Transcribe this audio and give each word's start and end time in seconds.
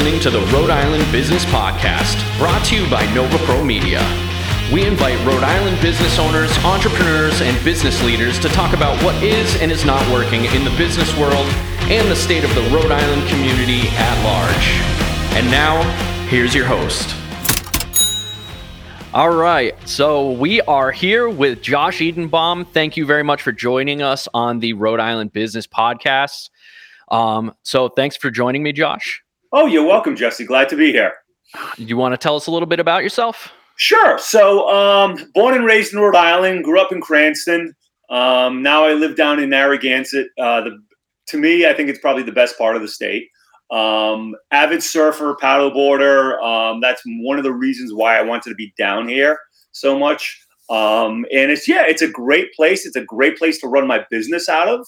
Listening 0.00 0.20
to 0.20 0.30
the 0.30 0.40
Rhode 0.54 0.70
Island 0.70 1.04
Business 1.12 1.44
Podcast, 1.44 2.16
brought 2.38 2.64
to 2.64 2.74
you 2.74 2.88
by 2.88 3.04
Nova 3.12 3.36
Pro 3.44 3.62
Media. 3.62 4.00
We 4.72 4.86
invite 4.86 5.18
Rhode 5.26 5.42
Island 5.42 5.78
business 5.82 6.18
owners, 6.18 6.50
entrepreneurs, 6.64 7.42
and 7.42 7.62
business 7.62 8.02
leaders 8.02 8.38
to 8.38 8.48
talk 8.48 8.72
about 8.72 8.96
what 9.04 9.14
is 9.22 9.60
and 9.60 9.70
is 9.70 9.84
not 9.84 10.00
working 10.10 10.46
in 10.46 10.64
the 10.64 10.74
business 10.78 11.14
world 11.18 11.46
and 11.92 12.10
the 12.10 12.16
state 12.16 12.44
of 12.44 12.54
the 12.54 12.62
Rhode 12.74 12.90
Island 12.90 13.28
community 13.28 13.88
at 13.98 14.24
large. 14.24 15.36
And 15.36 15.50
now, 15.50 15.82
here's 16.28 16.54
your 16.54 16.64
host. 16.64 17.14
All 19.12 19.36
right, 19.36 19.76
so 19.86 20.30
we 20.30 20.62
are 20.62 20.92
here 20.92 21.28
with 21.28 21.60
Josh 21.60 21.98
Edenbaum. 21.98 22.66
Thank 22.68 22.96
you 22.96 23.04
very 23.04 23.22
much 23.22 23.42
for 23.42 23.52
joining 23.52 24.00
us 24.00 24.28
on 24.32 24.60
the 24.60 24.72
Rhode 24.72 25.00
Island 25.00 25.34
Business 25.34 25.66
Podcast. 25.66 26.48
Um, 27.10 27.54
so, 27.64 27.90
thanks 27.90 28.16
for 28.16 28.30
joining 28.30 28.62
me, 28.62 28.72
Josh. 28.72 29.22
Oh, 29.52 29.66
you're 29.66 29.86
welcome, 29.86 30.14
Jesse. 30.14 30.44
Glad 30.44 30.68
to 30.68 30.76
be 30.76 30.92
here. 30.92 31.14
You 31.76 31.96
want 31.96 32.12
to 32.12 32.18
tell 32.18 32.36
us 32.36 32.46
a 32.46 32.50
little 32.50 32.68
bit 32.68 32.78
about 32.78 33.02
yourself? 33.02 33.52
Sure. 33.76 34.18
So, 34.18 34.68
um, 34.68 35.30
born 35.34 35.54
and 35.54 35.64
raised 35.64 35.92
in 35.92 35.98
Rhode 35.98 36.14
Island, 36.14 36.64
grew 36.64 36.80
up 36.80 36.92
in 36.92 37.00
Cranston. 37.00 37.74
Um, 38.10 38.62
now 38.62 38.84
I 38.84 38.92
live 38.92 39.16
down 39.16 39.40
in 39.40 39.50
Narragansett. 39.50 40.28
Uh, 40.38 40.60
the, 40.62 40.78
to 41.28 41.38
me, 41.38 41.66
I 41.66 41.74
think 41.74 41.88
it's 41.88 41.98
probably 41.98 42.22
the 42.22 42.32
best 42.32 42.58
part 42.58 42.76
of 42.76 42.82
the 42.82 42.88
state. 42.88 43.28
Um, 43.72 44.34
avid 44.50 44.82
surfer, 44.82 45.36
paddleboarder. 45.40 46.40
Um, 46.42 46.80
that's 46.80 47.02
one 47.06 47.38
of 47.38 47.44
the 47.44 47.52
reasons 47.52 47.92
why 47.92 48.18
I 48.18 48.22
wanted 48.22 48.50
to 48.50 48.56
be 48.56 48.72
down 48.76 49.08
here 49.08 49.38
so 49.72 49.98
much. 49.98 50.40
Um, 50.68 51.24
and 51.32 51.50
it's 51.50 51.66
yeah, 51.66 51.84
it's 51.86 52.02
a 52.02 52.08
great 52.08 52.52
place. 52.54 52.86
It's 52.86 52.96
a 52.96 53.04
great 53.04 53.36
place 53.36 53.60
to 53.60 53.68
run 53.68 53.86
my 53.86 54.04
business 54.10 54.48
out 54.48 54.68
of. 54.68 54.86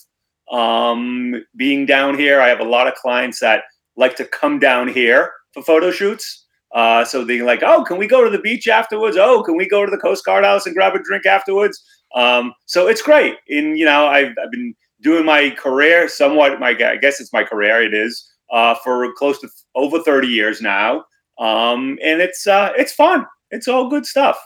Um, 0.57 1.45
being 1.57 1.87
down 1.87 2.19
here, 2.19 2.41
I 2.41 2.49
have 2.49 2.61
a 2.61 2.65
lot 2.65 2.87
of 2.87 2.95
clients 2.95 3.41
that 3.41 3.65
like 3.97 4.17
to 4.17 4.25
come 4.25 4.59
down 4.59 4.89
here 4.89 5.31
for 5.53 5.63
photo 5.63 5.91
shoots. 5.91 6.47
Uh, 6.75 7.05
so 7.05 7.25
they're 7.25 7.45
like, 7.45 7.63
oh, 7.63 7.85
can 7.85 7.99
we 7.99 8.07
go 8.07 8.25
to 8.25 8.31
the 8.31 8.39
beach 8.39 8.67
afterwards? 8.67 9.17
Oh, 9.19 9.43
can 9.43 9.57
we 9.57 9.69
go 9.69 9.85
to 9.85 9.91
the 9.91 9.99
Coast 9.99 10.25
Guard 10.25 10.45
house 10.45 10.65
and 10.65 10.75
grab 10.75 10.95
a 10.95 11.03
drink 11.03 11.27
afterwards? 11.27 11.83
Um, 12.15 12.55
so 12.67 12.87
it's 12.89 13.03
great. 13.03 13.37
And, 13.49 13.79
you 13.79 13.85
know, 13.85 14.07
I've, 14.07 14.35
I've 14.43 14.51
been 14.51 14.75
doing 15.03 15.27
my 15.27 15.51
career 15.51 16.09
somewhat, 16.09 16.61
my, 16.61 16.71
I 16.71 16.97
guess 16.97 17.21
it's 17.21 17.33
my 17.33 17.45
career, 17.45 17.83
it 17.83 17.93
is, 17.93 18.27
uh, 18.51 18.75
for 18.83 19.13
close 19.15 19.39
to 19.41 19.49
over 19.75 20.01
30 20.01 20.29
years 20.29 20.61
now. 20.63 21.05
Um, 21.39 21.99
and 22.03 22.23
it's, 22.23 22.47
uh, 22.47 22.73
it's 22.77 22.93
fun. 22.93 23.27
It's 23.51 23.69
all 23.69 23.91
good 23.91 24.07
stuff. 24.07 24.39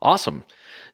Awesome. 0.00 0.44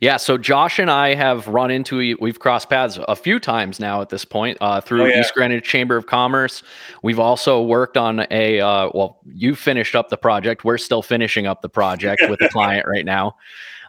Yeah, 0.04 0.18
so 0.18 0.36
Josh 0.36 0.78
and 0.78 0.90
I 0.90 1.14
have 1.14 1.48
run 1.48 1.70
into 1.70 2.14
we've 2.20 2.38
crossed 2.38 2.68
paths 2.68 2.98
a 3.08 3.16
few 3.16 3.40
times 3.40 3.80
now 3.80 4.02
at 4.02 4.10
this 4.10 4.22
point 4.22 4.58
uh, 4.60 4.82
through 4.82 5.04
oh, 5.04 5.06
yeah. 5.06 5.20
East 5.20 5.32
Greenwich 5.32 5.64
Chamber 5.64 5.96
of 5.96 6.04
Commerce. 6.04 6.62
We've 7.02 7.18
also 7.18 7.62
worked 7.62 7.96
on 7.96 8.26
a 8.30 8.60
uh, 8.60 8.90
well, 8.92 9.20
you 9.24 9.54
finished 9.54 9.94
up 9.94 10.10
the 10.10 10.18
project. 10.18 10.62
We're 10.62 10.76
still 10.76 11.00
finishing 11.00 11.46
up 11.46 11.62
the 11.62 11.70
project 11.70 12.20
with 12.28 12.38
the 12.38 12.48
client 12.52 12.86
right 12.86 13.06
now, 13.06 13.36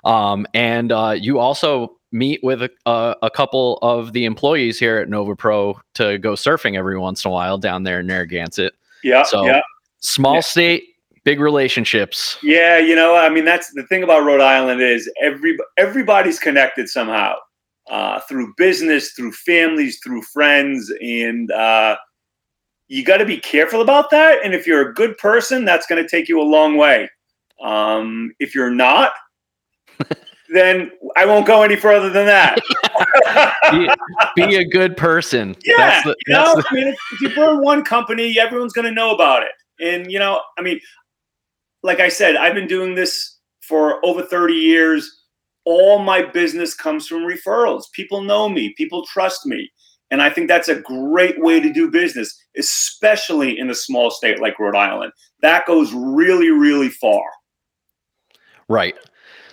um, 0.06 0.48
and 0.54 0.94
uh, 0.94 1.18
you 1.20 1.38
also 1.38 1.98
meet 2.14 2.42
with 2.42 2.62
a, 2.62 3.16
a, 3.22 3.30
couple 3.30 3.78
of 3.82 4.14
the 4.14 4.24
employees 4.24 4.80
here 4.80 5.00
at 5.00 5.10
Nova 5.10 5.36
Pro 5.36 5.78
to 5.96 6.18
go 6.18 6.32
surfing 6.32 6.78
every 6.78 6.98
once 6.98 7.26
in 7.26 7.30
a 7.30 7.34
while 7.34 7.58
down 7.58 7.84
there 7.84 8.00
in 8.00 8.08
Narragansett. 8.08 8.72
Yeah, 9.04 9.24
so 9.24 9.46
yeah. 9.46 9.60
small 10.00 10.36
yeah. 10.36 10.40
state 10.40 10.95
big 11.26 11.42
relationships. 11.42 12.38
Yeah, 12.42 12.78
you 12.78 12.96
know, 12.96 13.16
I 13.18 13.30
mean, 13.30 13.44
that's 13.44 13.74
the 13.74 13.84
thing 13.84 14.04
about 14.04 14.24
Rhode 14.24 14.42
Island 14.42 14.82
is 14.82 15.12
every 15.22 15.58
everybody's 15.78 16.40
connected 16.40 16.88
somehow 16.88 17.36
uh, 17.90 18.22
through 18.22 18.54
business, 18.56 19.12
through 19.12 19.34
families, 19.34 20.00
through 20.02 20.22
friends, 20.22 20.92
and 21.02 21.52
uh, 21.52 21.98
you 22.88 23.04
got 23.04 23.18
to 23.18 23.26
be 23.26 23.38
careful 23.38 23.82
about 23.82 24.12
that. 24.12 24.40
And 24.44 24.54
if 24.54 24.66
you're 24.66 24.90
a 24.90 24.94
good 24.94 25.18
person, 25.18 25.66
that's 25.66 25.88
going 25.88 26.02
to 26.02 26.08
take 26.08 26.30
you 26.30 26.40
a 26.40 26.44
long 26.44 26.78
way. 26.78 27.10
Um, 27.62 28.32
if 28.40 28.54
you're 28.54 28.72
not, 28.72 29.12
then 30.54 30.92
I 31.18 31.26
won't 31.26 31.48
go 31.48 31.64
any 31.64 31.76
further 31.76 32.10
than 32.10 32.26
that. 32.28 32.60
be, 34.36 34.46
be, 34.46 34.56
a 34.58 34.66
good 34.66 34.96
person. 34.96 35.56
Yeah, 35.64 36.02
the, 36.04 36.16
you 36.28 36.34
know, 36.34 36.56
the- 36.56 36.66
I 36.70 36.74
mean, 36.74 36.88
if, 36.88 36.98
if 37.14 37.22
you 37.22 37.30
burn 37.36 37.62
one 37.62 37.84
company, 37.84 38.38
everyone's 38.40 38.74
going 38.74 38.86
to 38.86 38.94
know 38.94 39.14
about 39.14 39.44
it. 39.44 39.52
And 39.80 40.12
you 40.12 40.20
know, 40.20 40.42
I 40.58 40.62
mean, 40.62 40.80
like 41.86 42.00
I 42.00 42.10
said, 42.10 42.36
I've 42.36 42.56
been 42.56 42.68
doing 42.68 42.96
this 42.96 43.38
for 43.62 44.04
over 44.04 44.24
30 44.24 44.56
years. 44.56 45.22
All 45.66 46.00
my 46.00 46.24
business 46.24 46.74
comes 46.74 47.08
from 47.08 47.20
referrals. 47.20 47.84
People 47.94 48.24
know 48.24 48.50
me, 48.50 48.74
people 48.76 49.06
trust 49.06 49.46
me. 49.46 49.70
And 50.10 50.22
I 50.22 50.32
think 50.32 50.48
that's 50.48 50.68
a 50.68 50.82
great 50.82 51.40
way 51.40 51.60
to 51.60 51.72
do 51.72 51.90
business, 51.92 52.36
especially 52.58 53.58
in 53.58 53.70
a 53.70 53.76
small 53.76 54.10
state 54.10 54.42
like 54.42 54.58
Rhode 54.60 54.76
Island. 54.76 55.14
That 55.42 55.68
goes 55.68 55.94
really, 55.94 56.50
really 56.50 56.90
far. 56.90 57.24
Right. 58.68 58.96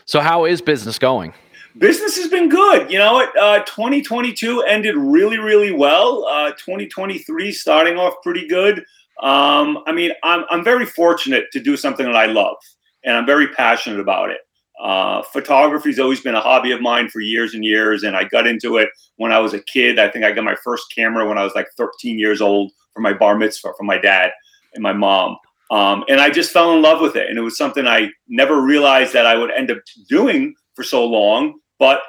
So, 0.07 0.21
how 0.21 0.47
is 0.47 0.63
business 0.63 0.99
going? 0.99 1.35
Business 1.77 2.17
has 2.17 2.29
been 2.29 2.49
good. 2.49 2.91
You 2.91 2.99
know, 2.99 3.27
uh, 3.41 3.61
2022 3.61 4.63
ended 4.63 4.95
really, 4.97 5.39
really 5.39 5.73
well. 5.73 6.25
Uh, 6.27 6.51
2023 6.53 7.53
starting 7.53 7.97
off 7.97 8.15
pretty 8.23 8.47
good. 8.47 8.85
Um, 9.23 9.79
I 9.87 9.93
mean, 9.93 10.11
I'm, 10.25 10.45
I'm 10.51 10.65
very 10.65 10.85
fortunate 10.85 11.45
to 11.53 11.61
do 11.61 11.77
something 11.77 12.05
that 12.05 12.17
I 12.17 12.27
love, 12.27 12.57
and 13.05 13.17
I'm 13.17 13.25
very 13.25 13.49
passionate 13.49 14.01
about 14.01 14.31
it. 14.31 14.39
Uh, 14.83 15.23
photography 15.23 15.91
has 15.91 16.01
always 16.01 16.21
been 16.21 16.35
a 16.35 16.41
hobby 16.41 16.73
of 16.73 16.81
mine 16.81 17.09
for 17.09 17.21
years 17.21 17.55
and 17.55 17.65
years, 17.65 18.03
and 18.03 18.17
I 18.17 18.25
got 18.25 18.49
into 18.49 18.79
it 18.79 18.89
when 19.17 19.33
I 19.33 19.39
was 19.39 19.55
a 19.55 19.61
kid. 19.61 20.01
I 20.01 20.09
think 20.09 20.25
I 20.25 20.33
got 20.33 20.43
my 20.43 20.57
first 20.57 20.93
camera 20.93 21.27
when 21.29 21.39
I 21.39 21.45
was 21.45 21.55
like 21.55 21.69
13 21.77 22.19
years 22.19 22.41
old 22.41 22.73
for 22.93 23.01
my 23.01 23.13
bar 23.13 23.37
mitzvah 23.37 23.75
from 23.79 23.87
my 23.87 23.99
dad 23.99 24.33
and 24.75 24.83
my 24.83 24.93
mom. 24.93 25.37
Um, 25.71 26.05
and 26.09 26.21
I 26.21 26.31
just 26.31 26.51
fell 26.51 26.75
in 26.75 26.83
love 26.83 27.01
with 27.01 27.15
it, 27.15 27.29
and 27.29 27.39
it 27.39 27.43
was 27.43 27.57
something 27.57 27.87
I 27.87 28.11
never 28.29 28.61
realized 28.61 29.13
that 29.13 29.25
I 29.25 29.37
would 29.37 29.53
end 29.53 29.71
up 29.71 29.79
doing 30.09 30.55
for 30.75 30.83
so 30.83 31.07
long. 31.07 31.61
But 31.79 32.01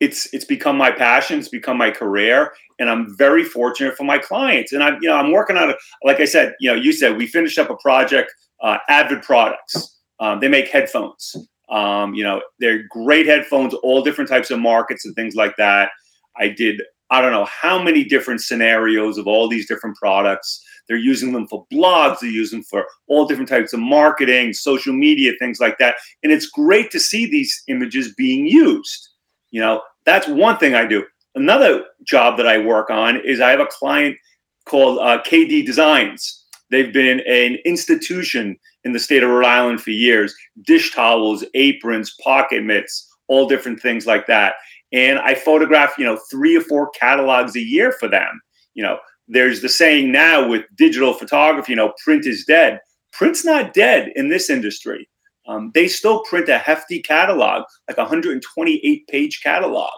it's 0.00 0.32
it's 0.34 0.44
become 0.44 0.76
my 0.76 0.90
passion, 0.90 1.38
it's 1.38 1.48
become 1.48 1.78
my 1.78 1.90
career, 1.92 2.52
and 2.78 2.88
I'm 2.88 3.16
very 3.16 3.44
fortunate 3.44 3.96
for 3.96 4.04
my 4.04 4.18
clients. 4.18 4.72
And 4.72 4.82
I'm, 4.82 4.98
you 5.00 5.08
know, 5.08 5.16
I'm 5.16 5.32
working 5.32 5.56
on 5.56 5.70
a, 5.70 5.74
like 6.04 6.20
I 6.20 6.24
said, 6.24 6.54
you 6.60 6.70
know, 6.70 6.76
you 6.76 6.92
said 6.92 7.16
we 7.16 7.26
finished 7.26 7.58
up 7.58 7.70
a 7.70 7.76
project, 7.76 8.32
uh, 8.62 8.78
Avid 8.88 9.22
Products. 9.22 9.96
Um, 10.20 10.40
they 10.40 10.48
make 10.48 10.68
headphones. 10.68 11.36
Um, 11.70 12.14
you 12.14 12.24
know, 12.24 12.40
they're 12.60 12.84
great 12.88 13.26
headphones, 13.26 13.74
all 13.74 14.02
different 14.02 14.30
types 14.30 14.50
of 14.50 14.58
markets 14.58 15.04
and 15.04 15.14
things 15.14 15.34
like 15.34 15.56
that. 15.56 15.90
I 16.36 16.48
did, 16.48 16.82
I 17.10 17.20
don't 17.20 17.32
know 17.32 17.46
how 17.46 17.82
many 17.82 18.04
different 18.04 18.40
scenarios 18.40 19.18
of 19.18 19.26
all 19.26 19.48
these 19.48 19.68
different 19.68 19.96
products. 19.96 20.64
They're 20.88 20.96
using 20.96 21.32
them 21.32 21.46
for 21.46 21.66
blogs. 21.72 22.20
They're 22.20 22.30
using 22.30 22.60
them 22.60 22.64
for 22.64 22.86
all 23.08 23.26
different 23.26 23.48
types 23.48 23.72
of 23.74 23.80
marketing, 23.80 24.54
social 24.54 24.94
media, 24.94 25.32
things 25.38 25.60
like 25.60 25.78
that. 25.78 25.96
And 26.22 26.32
it's 26.32 26.46
great 26.46 26.90
to 26.92 27.00
see 27.00 27.26
these 27.26 27.62
images 27.68 28.14
being 28.14 28.46
used. 28.46 29.08
You 29.50 29.60
know, 29.60 29.82
that's 30.06 30.26
one 30.26 30.56
thing 30.56 30.74
I 30.74 30.86
do. 30.86 31.04
Another 31.34 31.84
job 32.04 32.36
that 32.36 32.46
I 32.46 32.58
work 32.58 32.90
on 32.90 33.20
is 33.24 33.40
I 33.40 33.50
have 33.50 33.60
a 33.60 33.66
client 33.66 34.16
called 34.66 34.98
uh, 34.98 35.22
Kay 35.22 35.46
Dee 35.46 35.62
Designs. 35.62 36.44
They've 36.70 36.92
been 36.92 37.20
an 37.20 37.58
institution 37.64 38.56
in 38.84 38.92
the 38.92 38.98
state 38.98 39.22
of 39.22 39.30
Rhode 39.30 39.46
Island 39.46 39.80
for 39.80 39.90
years. 39.90 40.34
Dish 40.62 40.94
towels, 40.94 41.44
aprons, 41.54 42.14
pocket 42.22 42.64
mitts, 42.64 43.08
all 43.28 43.48
different 43.48 43.80
things 43.80 44.06
like 44.06 44.26
that. 44.26 44.54
And 44.92 45.18
I 45.18 45.34
photograph, 45.34 45.94
you 45.98 46.04
know, 46.04 46.18
three 46.30 46.56
or 46.56 46.62
four 46.62 46.90
catalogs 46.90 47.56
a 47.56 47.60
year 47.60 47.92
for 47.92 48.08
them. 48.08 48.40
You 48.74 48.82
know, 48.82 48.98
there's 49.28 49.60
the 49.60 49.68
saying 49.68 50.12
now 50.12 50.48
with 50.48 50.64
digital 50.76 51.14
photography, 51.14 51.72
you 51.72 51.76
know, 51.76 51.92
print 52.02 52.26
is 52.26 52.44
dead. 52.44 52.80
Print's 53.12 53.44
not 53.44 53.74
dead 53.74 54.12
in 54.16 54.28
this 54.28 54.48
industry. 54.48 55.08
Um, 55.46 55.70
they 55.74 55.88
still 55.88 56.22
print 56.24 56.48
a 56.48 56.58
hefty 56.58 57.00
catalog, 57.00 57.64
like 57.88 57.98
a 57.98 58.02
128 58.02 59.08
page 59.08 59.40
catalog. 59.42 59.90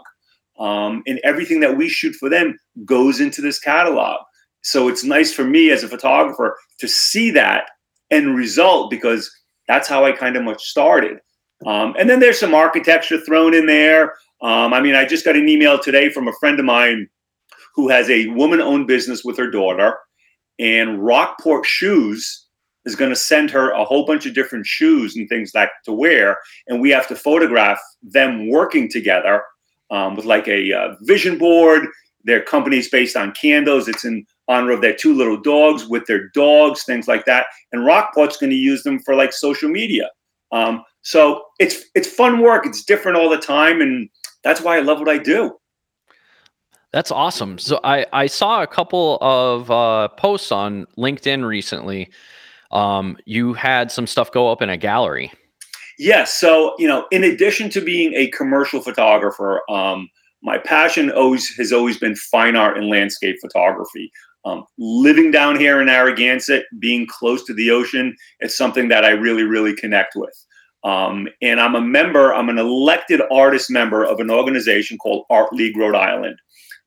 Um, 0.61 1.03
and 1.07 1.19
everything 1.25 1.61
that 1.61 1.77
we 1.77 1.89
shoot 1.89 2.15
for 2.15 2.29
them 2.29 2.59
goes 2.85 3.19
into 3.19 3.41
this 3.41 3.59
catalog. 3.59 4.21
So 4.63 4.89
it's 4.89 5.03
nice 5.03 5.33
for 5.33 5.43
me 5.45 5.71
as 5.71 5.83
a 5.83 5.89
photographer 5.89 6.57
to 6.79 6.87
see 6.87 7.31
that 7.31 7.71
end 8.11 8.37
result 8.37 8.91
because 8.91 9.31
that's 9.67 9.89
how 9.89 10.05
I 10.05 10.13
kind 10.13 10.37
of 10.37 10.45
much 10.45 10.63
started. 10.63 11.19
Um, 11.67 11.95
and 11.99 12.09
then 12.09 12.21
there's 12.21 12.39
some 12.39 12.55
architecture 12.55 13.21
thrown 13.21 13.55
in 13.55 13.67
there. 13.67 14.15
Um, 14.43 14.73
I 14.73 14.81
mean, 14.81 14.95
I 14.95 15.05
just 15.07 15.25
got 15.25 15.37
an 15.37 15.49
email 15.49 15.79
today 15.79 16.11
from 16.11 16.29
a 16.29 16.33
friend 16.41 16.59
of 16.59 16.67
mine 16.67 17.09
who 17.75 17.89
has 17.89 18.11
a 18.11 18.27
woman 18.29 18.61
owned 18.61 18.87
business 18.87 19.25
with 19.25 19.39
her 19.39 19.51
daughter, 19.51 19.97
and 20.59 21.05
Rockport 21.05 21.65
Shoes 21.65 22.47
is 22.85 22.97
going 22.97 23.11
to 23.11 23.17
send 23.17 23.51
her 23.51 23.71
a 23.71 23.85
whole 23.85 24.07
bunch 24.07 24.27
of 24.27 24.35
different 24.35 24.67
shoes 24.67 25.15
and 25.15 25.29
things 25.29 25.53
like 25.55 25.71
to 25.85 25.93
wear. 25.93 26.39
And 26.67 26.81
we 26.81 26.91
have 26.91 27.07
to 27.09 27.17
photograph 27.17 27.79
them 28.03 28.49
working 28.49 28.91
together 28.91 29.43
um, 29.91 30.17
with 30.17 30.25
like 30.25 30.49
a 30.49 30.73
uh, 30.73 30.95
vision 31.03 31.39
board. 31.39 31.87
Their 32.25 32.43
company's 32.43 32.89
based 32.89 33.17
on 33.17 33.33
candles. 33.33 33.89
It's 33.89 34.05
in 34.05 34.27
honor 34.49 34.73
of 34.73 34.81
their 34.83 34.95
two 34.95 35.15
little 35.15 35.41
dogs 35.41 35.87
with 35.87 36.07
their 36.07 36.29
dogs, 36.31 36.85
things 36.85 37.09
like 37.09 37.25
that. 37.25 37.47
And 37.73 37.87
Rockport's 37.87 38.37
going 38.37 38.51
to 38.51 38.57
use 38.57 38.83
them 38.83 38.99
for 38.99 39.15
like 39.15 39.33
social 39.33 39.71
media. 39.71 40.11
Um, 40.53 40.85
so 41.03 41.45
it's 41.59 41.85
it's 41.95 42.09
fun 42.09 42.41
work. 42.41 42.67
It's 42.67 42.85
different 42.85 43.17
all 43.17 43.31
the 43.31 43.39
time, 43.39 43.81
and 43.81 44.09
that's 44.43 44.61
why 44.61 44.77
I 44.77 44.81
love 44.81 44.99
what 44.99 45.09
I 45.09 45.19
do. 45.19 45.57
That's 46.93 47.11
awesome. 47.11 47.59
So 47.59 47.81
I 47.85 48.07
I 48.13 48.27
saw 48.27 48.63
a 48.63 48.67
couple 48.67 49.19
of 49.21 49.71
uh, 49.71 50.09
posts 50.09 50.53
on 50.53 50.87
LinkedIn 50.99 51.47
recently. 51.47 52.11
Um, 52.73 53.17
you 53.25 53.55
had 53.55 53.91
some 53.91 54.07
stuff 54.07 54.31
go 54.31 54.51
up 54.51 54.63
in 54.63 54.69
a 54.69 54.77
gallery. 54.77 55.33
Yes. 56.01 56.41
So 56.41 56.75
you 56.79 56.89
know, 56.89 57.07
in 57.11 57.25
addition 57.25 57.69
to 57.71 57.81
being 57.83 58.15
a 58.15 58.29
commercial 58.29 58.81
photographer, 58.81 59.61
um, 59.71 60.09
my 60.43 60.57
passion 60.57 61.11
always 61.11 61.47
has 61.59 61.75
always 61.75 61.99
been 61.99 62.17
fine 62.17 62.57
art 62.57 62.79
and 62.79 62.89
landscape 62.89 63.37
photography. 63.39 64.11
Um, 64.47 64.65
living 64.79 65.31
down 65.31 65.59
here 65.61 65.79
in 65.79 65.89
Narragansett, 65.89 66.65
being 66.79 67.07
close 67.07 67.45
to 67.45 67.53
the 67.53 67.71
ocean, 67.71 68.17
it's 68.39 68.57
something 68.57 68.89
that 68.89 69.05
I 69.05 69.11
really, 69.11 69.43
really 69.43 69.75
connect 69.75 70.15
with. 70.17 70.33
Um, 70.85 71.29
and 71.43 71.61
I'm 71.61 71.75
a 71.75 71.83
member, 71.83 72.33
I'm 72.33 72.49
an 72.49 72.57
elected 72.57 73.21
artist 73.31 73.71
member 73.71 74.03
of 74.03 74.21
an 74.21 74.31
organization 74.31 74.97
called 74.97 75.27
Art 75.29 75.53
League 75.53 75.77
Rhode 75.77 75.95
Island. 75.95 76.39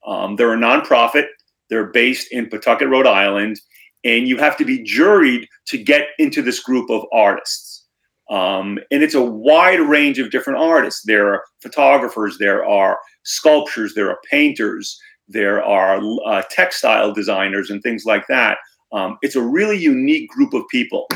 Um, 0.08 0.38
they're 0.38 0.54
a 0.54 0.58
nonprofit, 0.58 1.28
they're 1.70 1.92
based 1.92 2.32
in 2.32 2.50
Pawtucket, 2.50 2.90
Rhode 2.90 3.06
Island, 3.06 3.62
and 4.04 4.28
you 4.28 4.38
have 4.38 4.58
to 4.58 4.66
be 4.66 4.84
juried 4.84 5.46
to 5.68 5.78
get 5.78 6.08
into 6.18 6.42
this 6.42 6.60
group 6.60 6.90
of 6.90 7.06
artists. 7.14 7.73
Um, 8.30 8.80
and 8.92 9.04
it's 9.04 9.16
a 9.16 9.24
wide 9.24 9.82
range 9.82 10.20
of 10.20 10.32
different 10.32 10.60
artists. 10.60 11.04
There 11.06 11.34
are 11.34 11.44
photographers, 11.62 12.38
there 12.38 12.66
are 12.66 13.00
sculptures, 13.24 13.94
there 13.94 14.10
are 14.10 14.20
painters, 14.30 15.00
there 15.28 15.64
are 15.64 16.02
uh, 16.26 16.44
textile 16.50 17.14
designers, 17.14 17.70
and 17.70 17.82
things 17.82 18.06
like 18.06 18.26
that. 18.28 18.58
Um, 18.92 19.18
it's 19.22 19.36
a 19.36 19.42
really 19.42 19.78
unique 19.78 20.30
group 20.30 20.54
of 20.54 20.64
people. 20.70 21.08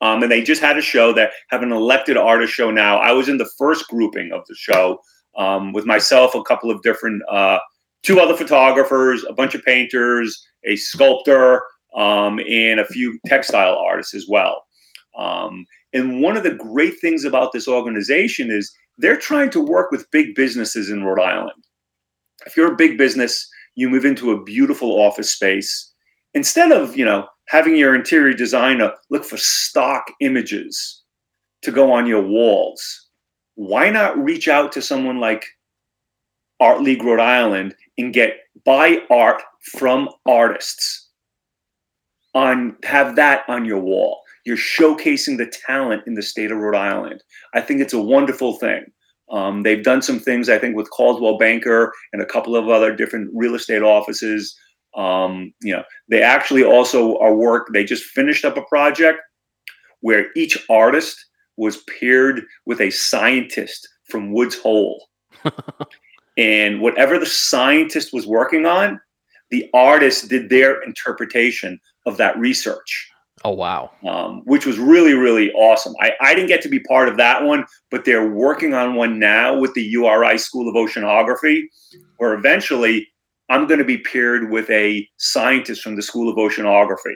Um, 0.00 0.22
and 0.22 0.30
they 0.30 0.42
just 0.42 0.62
had 0.62 0.78
a 0.78 0.82
show 0.82 1.12
that 1.14 1.32
have 1.50 1.62
an 1.62 1.72
elected 1.72 2.16
artist 2.16 2.52
show 2.52 2.70
now. 2.70 2.98
I 2.98 3.12
was 3.12 3.28
in 3.28 3.38
the 3.38 3.50
first 3.58 3.88
grouping 3.88 4.32
of 4.32 4.42
the 4.48 4.54
show 4.54 5.00
um, 5.36 5.72
with 5.72 5.86
myself, 5.86 6.34
a 6.34 6.42
couple 6.42 6.70
of 6.70 6.82
different, 6.82 7.22
uh, 7.28 7.58
two 8.02 8.20
other 8.20 8.36
photographers, 8.36 9.24
a 9.28 9.32
bunch 9.32 9.54
of 9.54 9.64
painters, 9.64 10.46
a 10.64 10.76
sculptor, 10.76 11.62
um, 11.96 12.38
and 12.48 12.78
a 12.78 12.86
few 12.86 13.18
textile 13.26 13.76
artists 13.76 14.14
as 14.14 14.26
well. 14.28 14.64
Um, 15.16 15.66
and 15.92 16.20
one 16.20 16.36
of 16.36 16.42
the 16.42 16.54
great 16.54 17.00
things 17.00 17.24
about 17.24 17.52
this 17.52 17.66
organization 17.66 18.50
is 18.50 18.74
they're 18.98 19.16
trying 19.16 19.50
to 19.50 19.60
work 19.60 19.90
with 19.90 20.10
big 20.10 20.34
businesses 20.34 20.90
in 20.90 21.04
Rhode 21.04 21.22
Island. 21.22 21.64
If 22.46 22.56
you're 22.56 22.72
a 22.72 22.76
big 22.76 22.98
business, 22.98 23.48
you 23.74 23.88
move 23.88 24.04
into 24.04 24.32
a 24.32 24.42
beautiful 24.42 25.00
office 25.00 25.30
space. 25.30 25.92
Instead 26.34 26.72
of, 26.72 26.96
you 26.96 27.04
know, 27.04 27.26
having 27.46 27.76
your 27.76 27.94
interior 27.94 28.34
designer 28.34 28.92
look 29.10 29.24
for 29.24 29.36
stock 29.36 30.12
images 30.20 31.02
to 31.62 31.72
go 31.72 31.90
on 31.90 32.06
your 32.06 32.22
walls, 32.22 33.08
why 33.54 33.88
not 33.88 34.18
reach 34.22 34.46
out 34.46 34.72
to 34.72 34.82
someone 34.82 35.20
like 35.20 35.44
Art 36.60 36.82
League 36.82 37.02
Rhode 37.02 37.20
Island 37.20 37.74
and 37.96 38.12
get 38.12 38.40
buy 38.64 38.98
art 39.10 39.42
from 39.78 40.08
artists 40.26 41.08
on 42.34 42.76
have 42.84 43.16
that 43.16 43.44
on 43.48 43.64
your 43.64 43.80
wall 43.80 44.20
you're 44.48 44.56
showcasing 44.56 45.36
the 45.36 45.52
talent 45.66 46.04
in 46.06 46.14
the 46.14 46.22
state 46.22 46.50
of 46.50 46.56
Rhode 46.56 46.74
Island. 46.74 47.22
I 47.52 47.60
think 47.60 47.82
it's 47.82 47.92
a 47.92 48.00
wonderful 48.00 48.56
thing. 48.56 48.86
Um, 49.30 49.62
they've 49.62 49.84
done 49.84 50.00
some 50.00 50.18
things, 50.18 50.48
I 50.48 50.58
think, 50.58 50.74
with 50.74 50.90
Coldwell 50.90 51.36
Banker 51.36 51.92
and 52.14 52.22
a 52.22 52.26
couple 52.26 52.56
of 52.56 52.70
other 52.70 52.96
different 52.96 53.30
real 53.34 53.54
estate 53.54 53.82
offices. 53.82 54.58
Um, 54.96 55.52
you 55.60 55.74
know, 55.76 55.84
they 56.08 56.22
actually 56.22 56.64
also 56.64 57.18
are 57.18 57.34
work. 57.34 57.68
They 57.74 57.84
just 57.84 58.04
finished 58.04 58.46
up 58.46 58.56
a 58.56 58.62
project 58.62 59.18
where 60.00 60.28
each 60.34 60.56
artist 60.70 61.26
was 61.58 61.84
paired 62.00 62.42
with 62.64 62.80
a 62.80 62.88
scientist 62.88 63.86
from 64.08 64.32
Woods 64.32 64.58
Hole, 64.58 65.08
and 66.38 66.80
whatever 66.80 67.18
the 67.18 67.26
scientist 67.26 68.14
was 68.14 68.26
working 68.26 68.64
on, 68.64 68.98
the 69.50 69.68
artist 69.74 70.30
did 70.30 70.48
their 70.48 70.80
interpretation 70.82 71.78
of 72.06 72.16
that 72.16 72.38
research. 72.38 73.10
Oh 73.44 73.52
wow! 73.52 73.90
Um, 74.06 74.42
which 74.44 74.66
was 74.66 74.78
really 74.78 75.14
really 75.14 75.52
awesome. 75.52 75.94
I, 76.00 76.12
I 76.20 76.34
didn't 76.34 76.48
get 76.48 76.62
to 76.62 76.68
be 76.68 76.80
part 76.80 77.08
of 77.08 77.16
that 77.16 77.44
one, 77.44 77.64
but 77.90 78.04
they're 78.04 78.28
working 78.28 78.74
on 78.74 78.94
one 78.94 79.18
now 79.18 79.58
with 79.58 79.74
the 79.74 79.82
URI 79.82 80.38
School 80.38 80.68
of 80.68 80.74
Oceanography, 80.74 81.64
where 82.16 82.34
eventually 82.34 83.06
I'm 83.48 83.66
going 83.66 83.78
to 83.78 83.84
be 83.84 83.98
paired 83.98 84.50
with 84.50 84.68
a 84.70 85.08
scientist 85.18 85.82
from 85.82 85.96
the 85.96 86.02
School 86.02 86.28
of 86.28 86.36
Oceanography, 86.36 87.14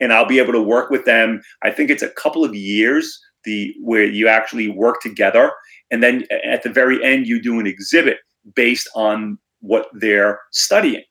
and 0.00 0.12
I'll 0.12 0.26
be 0.26 0.38
able 0.38 0.52
to 0.52 0.62
work 0.62 0.90
with 0.90 1.04
them. 1.04 1.42
I 1.62 1.70
think 1.70 1.90
it's 1.90 2.02
a 2.02 2.10
couple 2.10 2.44
of 2.44 2.54
years 2.54 3.18
the 3.44 3.74
where 3.80 4.04
you 4.04 4.28
actually 4.28 4.68
work 4.68 5.00
together, 5.00 5.52
and 5.90 6.02
then 6.02 6.24
at 6.44 6.62
the 6.62 6.70
very 6.70 7.02
end 7.04 7.26
you 7.26 7.40
do 7.40 7.60
an 7.60 7.66
exhibit 7.66 8.18
based 8.54 8.88
on 8.94 9.38
what 9.60 9.88
they're 9.92 10.40
studying. 10.52 11.02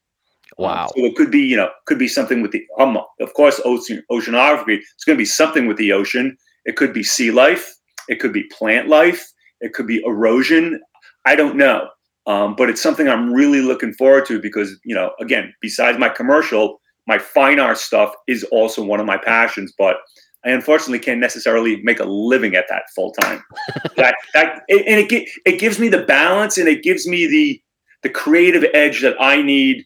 Um, 0.59 0.65
wow. 0.65 0.83
Um, 0.83 0.89
so 0.95 1.05
it 1.05 1.15
could 1.15 1.31
be, 1.31 1.39
you 1.39 1.57
know, 1.57 1.69
could 1.85 1.99
be 1.99 2.07
something 2.07 2.41
with 2.41 2.51
the, 2.51 2.65
um, 2.79 2.97
of 3.19 3.33
course, 3.33 3.61
ocean, 3.65 4.03
oceanography. 4.11 4.77
It's 4.77 5.03
going 5.05 5.15
to 5.15 5.21
be 5.21 5.25
something 5.25 5.67
with 5.67 5.77
the 5.77 5.91
ocean. 5.91 6.37
It 6.65 6.75
could 6.75 6.93
be 6.93 7.03
sea 7.03 7.31
life. 7.31 7.73
It 8.07 8.19
could 8.19 8.33
be 8.33 8.43
plant 8.57 8.87
life. 8.87 9.25
It 9.61 9.73
could 9.73 9.87
be 9.87 10.01
erosion. 10.05 10.79
I 11.25 11.35
don't 11.35 11.57
know. 11.57 11.89
Um, 12.25 12.55
but 12.55 12.69
it's 12.69 12.81
something 12.81 13.07
I'm 13.07 13.33
really 13.33 13.61
looking 13.61 13.93
forward 13.93 14.25
to 14.25 14.41
because, 14.41 14.77
you 14.83 14.93
know, 14.93 15.11
again, 15.21 15.53
besides 15.61 15.97
my 15.97 16.09
commercial, 16.09 16.81
my 17.07 17.17
fine 17.17 17.59
art 17.59 17.77
stuff 17.77 18.13
is 18.27 18.43
also 18.45 18.83
one 18.83 18.99
of 18.99 19.05
my 19.05 19.17
passions. 19.17 19.73
But 19.77 19.97
I 20.45 20.51
unfortunately 20.51 20.99
can't 20.99 21.19
necessarily 21.19 21.81
make 21.83 21.99
a 21.99 22.05
living 22.05 22.55
at 22.55 22.65
that 22.69 22.83
full 22.95 23.13
time. 23.13 23.43
that, 23.95 24.15
that, 24.33 24.63
and 24.69 25.11
it, 25.11 25.29
it 25.45 25.59
gives 25.59 25.79
me 25.79 25.87
the 25.87 26.03
balance 26.03 26.57
and 26.57 26.67
it 26.67 26.83
gives 26.83 27.07
me 27.07 27.27
the 27.27 27.61
the 28.03 28.09
creative 28.09 28.63
edge 28.75 29.01
that 29.01 29.15
I 29.19 29.41
need 29.41 29.83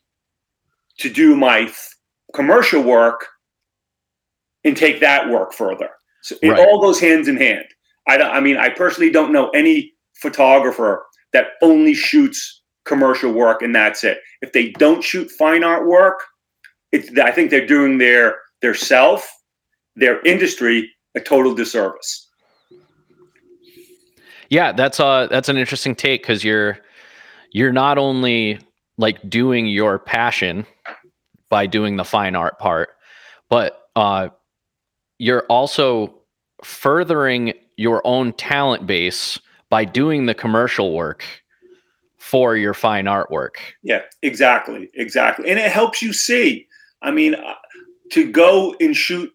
to 1.02 1.10
do 1.10 1.36
my 1.36 1.72
commercial 2.34 2.82
work 2.82 3.28
and 4.64 4.78
take 4.78 5.00
that 5.00 5.30
work 5.30 5.54
further. 5.54 5.90
So 6.24 6.36
it 6.42 6.50
right. 6.50 6.60
all 6.60 6.82
goes 6.82 7.00
hands 7.00 7.28
in 7.28 7.38
hand. 7.38 7.66
I, 8.08 8.18
I 8.18 8.40
mean, 8.40 8.58
I 8.58 8.70
personally 8.70 9.12
don't 9.12 9.34
know 9.34 9.50
any 9.50 9.94
photographer 10.16 11.06
that 11.34 11.48
only 11.62 11.94
shoots 11.94 12.62
commercial 12.86 13.32
work 13.32 13.62
and 13.62 13.76
that's 13.76 14.04
it. 14.04 14.20
If 14.42 14.54
they 14.54 14.70
don't 14.72 15.04
shoot 15.04 15.30
fine 15.32 15.64
art 15.64 15.88
work, 15.88 16.24
it's, 16.92 17.10
I 17.20 17.32
think 17.32 17.52
they're 17.52 17.66
doing 17.66 17.98
their 17.98 18.36
their 18.62 18.76
self, 18.76 19.32
their 19.96 20.22
industry 20.22 20.90
a 21.16 21.20
total 21.20 21.54
disservice. 21.54 22.28
Yeah, 24.50 24.74
that's 24.74 25.00
uh 25.00 25.28
that's 25.28 25.50
an 25.50 25.58
interesting 25.58 25.96
take 25.96 26.22
because 26.22 26.44
you're 26.44 26.78
you're 27.52 27.72
not 27.72 27.98
only 27.98 28.60
like 29.02 29.28
doing 29.28 29.66
your 29.66 29.98
passion 30.00 30.66
by 31.50 31.66
doing 31.66 31.98
the 31.98 32.06
fine 32.06 32.36
art 32.36 32.60
part, 32.60 32.90
but 33.50 33.90
uh, 33.96 34.30
you're 35.18 35.44
also 35.50 36.14
furthering 36.64 37.54
your 37.78 38.06
own 38.06 38.32
talent 38.34 38.86
base 38.86 39.40
by 39.70 39.84
doing 39.84 40.28
the 40.28 40.36
commercial 40.36 40.94
work 40.94 41.26
for 42.20 42.56
your 42.56 42.76
fine 42.76 43.06
artwork. 43.06 43.56
Yeah, 43.82 44.02
exactly, 44.22 44.90
exactly, 44.94 45.50
and 45.50 45.60
it 45.60 45.72
helps 45.72 46.02
you 46.02 46.14
see. 46.14 46.68
I 47.02 47.10
mean, 47.10 47.34
uh, 47.34 47.56
to 48.12 48.32
go 48.32 48.76
and 48.80 48.96
shoot 48.96 49.34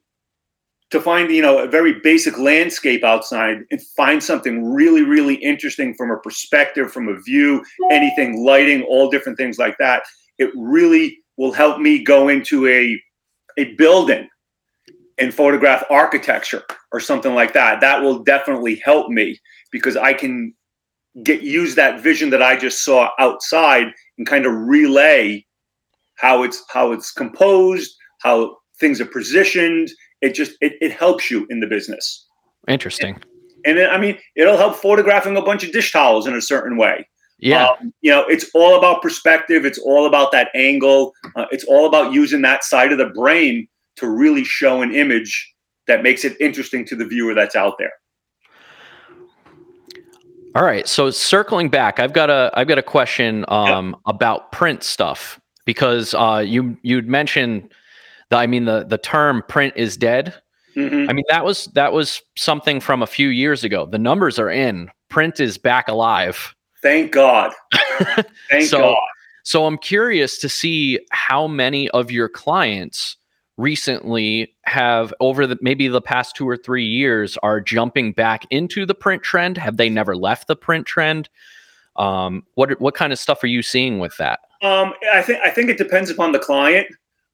to 0.90 1.00
find 1.00 1.30
you 1.30 1.42
know 1.42 1.58
a 1.58 1.66
very 1.66 2.00
basic 2.00 2.38
landscape 2.38 3.02
outside 3.02 3.58
and 3.70 3.82
find 3.96 4.22
something 4.22 4.72
really 4.72 5.02
really 5.02 5.34
interesting 5.36 5.94
from 5.94 6.10
a 6.10 6.18
perspective 6.18 6.92
from 6.92 7.08
a 7.08 7.20
view 7.22 7.64
anything 7.90 8.44
lighting 8.44 8.82
all 8.82 9.10
different 9.10 9.38
things 9.38 9.58
like 9.58 9.76
that. 9.78 10.02
It 10.38 10.50
really 10.54 11.18
will 11.36 11.52
help 11.52 11.80
me 11.80 12.02
go 12.02 12.28
into 12.28 12.66
a 12.68 13.00
a 13.58 13.74
building 13.74 14.28
and 15.18 15.32
photograph 15.32 15.82
architecture 15.88 16.62
or 16.92 17.00
something 17.00 17.34
like 17.34 17.54
that. 17.54 17.80
That 17.80 18.02
will 18.02 18.22
definitely 18.22 18.76
help 18.76 19.08
me 19.10 19.38
because 19.70 19.96
i 19.96 20.12
can 20.12 20.54
get 21.22 21.42
use 21.42 21.74
that 21.74 22.00
vision 22.00 22.30
that 22.30 22.42
i 22.42 22.56
just 22.56 22.84
saw 22.84 23.08
outside 23.18 23.86
and 24.18 24.26
kind 24.26 24.46
of 24.46 24.52
relay 24.52 25.44
how 26.16 26.42
it's 26.42 26.62
how 26.68 26.92
it's 26.92 27.12
composed 27.12 27.94
how 28.22 28.56
things 28.80 29.00
are 29.00 29.06
positioned 29.06 29.90
it 30.20 30.34
just 30.34 30.52
it, 30.60 30.74
it 30.80 30.92
helps 30.92 31.30
you 31.30 31.46
in 31.50 31.60
the 31.60 31.66
business. 31.66 32.26
Interesting. 32.68 33.22
And, 33.64 33.78
and 33.78 33.90
i 33.90 33.98
mean 33.98 34.18
it'll 34.36 34.56
help 34.56 34.76
photographing 34.76 35.36
a 35.36 35.42
bunch 35.42 35.64
of 35.64 35.72
dish 35.72 35.92
towels 35.92 36.26
in 36.26 36.34
a 36.34 36.42
certain 36.42 36.76
way. 36.76 37.08
Yeah. 37.38 37.68
Um, 37.68 37.92
you 38.00 38.10
know 38.10 38.24
it's 38.26 38.50
all 38.54 38.78
about 38.78 39.02
perspective. 39.02 39.64
It's 39.64 39.78
all 39.78 40.06
about 40.06 40.32
that 40.32 40.48
angle. 40.54 41.12
Uh, 41.34 41.46
it's 41.50 41.64
all 41.64 41.86
about 41.86 42.12
using 42.12 42.42
that 42.42 42.64
side 42.64 42.92
of 42.92 42.98
the 42.98 43.06
brain 43.06 43.68
to 43.96 44.08
really 44.08 44.44
show 44.44 44.82
an 44.82 44.94
image 44.94 45.52
that 45.86 46.02
makes 46.02 46.24
it 46.24 46.38
interesting 46.40 46.84
to 46.86 46.96
the 46.96 47.04
viewer 47.04 47.34
that's 47.34 47.54
out 47.54 47.74
there. 47.78 47.92
All 50.54 50.64
right. 50.64 50.88
So 50.88 51.10
circling 51.10 51.68
back 51.68 52.00
i've 52.00 52.12
got 52.12 52.30
a 52.30 52.50
i've 52.54 52.68
got 52.68 52.78
a 52.78 52.82
question 52.82 53.44
um, 53.48 53.90
yep. 53.90 54.00
about 54.06 54.52
print 54.52 54.82
stuff 54.82 55.40
because 55.66 56.14
uh, 56.14 56.42
you 56.46 56.78
you'd 56.80 57.08
mentioned 57.08 57.70
the, 58.30 58.36
I 58.36 58.46
mean 58.46 58.64
the 58.64 58.84
the 58.84 58.98
term 58.98 59.42
print 59.48 59.74
is 59.76 59.96
dead. 59.96 60.34
Mm-hmm. 60.76 61.08
I 61.08 61.12
mean 61.12 61.24
that 61.28 61.44
was 61.44 61.66
that 61.74 61.92
was 61.92 62.22
something 62.36 62.80
from 62.80 63.02
a 63.02 63.06
few 63.06 63.28
years 63.28 63.64
ago. 63.64 63.86
The 63.86 63.98
numbers 63.98 64.38
are 64.38 64.50
in. 64.50 64.90
Print 65.08 65.40
is 65.40 65.58
back 65.58 65.88
alive. 65.88 66.54
Thank 66.82 67.12
God. 67.12 67.52
Thank 68.50 68.66
so, 68.66 68.78
God. 68.78 68.98
So 69.42 69.66
I'm 69.66 69.78
curious 69.78 70.38
to 70.38 70.48
see 70.48 70.98
how 71.10 71.46
many 71.46 71.88
of 71.90 72.10
your 72.10 72.28
clients 72.28 73.16
recently 73.56 74.54
have 74.64 75.14
over 75.20 75.46
the 75.46 75.56
maybe 75.62 75.88
the 75.88 76.00
past 76.00 76.36
two 76.36 76.48
or 76.48 76.56
three 76.56 76.84
years 76.84 77.38
are 77.42 77.60
jumping 77.60 78.12
back 78.12 78.44
into 78.50 78.84
the 78.84 78.94
print 78.94 79.22
trend 79.22 79.56
have 79.56 79.78
they 79.78 79.88
never 79.88 80.14
left 80.14 80.46
the 80.46 80.56
print 80.56 80.86
trend 80.86 81.28
um, 81.96 82.42
what 82.54 82.78
what 82.80 82.94
kind 82.94 83.12
of 83.14 83.18
stuff 83.18 83.42
are 83.42 83.46
you 83.46 83.62
seeing 83.62 83.98
with 83.98 84.14
that 84.18 84.40
um, 84.60 84.92
i 85.14 85.22
think 85.22 85.40
i 85.42 85.48
think 85.48 85.70
it 85.70 85.78
depends 85.78 86.10
upon 86.10 86.32
the 86.32 86.38
client 86.38 86.86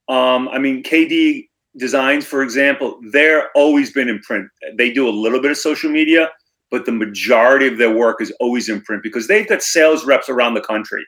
um, 0.09 0.49
i 0.49 0.59
mean 0.59 0.83
kd 0.83 1.49
designs 1.79 2.27
for 2.27 2.43
example 2.43 3.01
they're 3.13 3.49
always 3.55 3.93
been 3.93 4.09
in 4.09 4.19
print 4.21 4.49
they 4.77 4.93
do 4.93 5.09
a 5.09 5.11
little 5.11 5.41
bit 5.41 5.51
of 5.51 5.57
social 5.57 5.91
media 5.91 6.29
but 6.71 6.87
the 6.87 6.93
majority 6.93 7.67
of 7.67 7.79
their 7.79 7.95
work 7.95 8.21
is 8.21 8.33
always 8.41 8.69
in 8.69 8.81
print 8.83 9.03
because 9.03 9.27
they've 9.27 9.49
got 9.49 9.63
sales 9.63 10.05
reps 10.05 10.29
around 10.29 10.55
the 10.55 10.61
country 10.61 11.05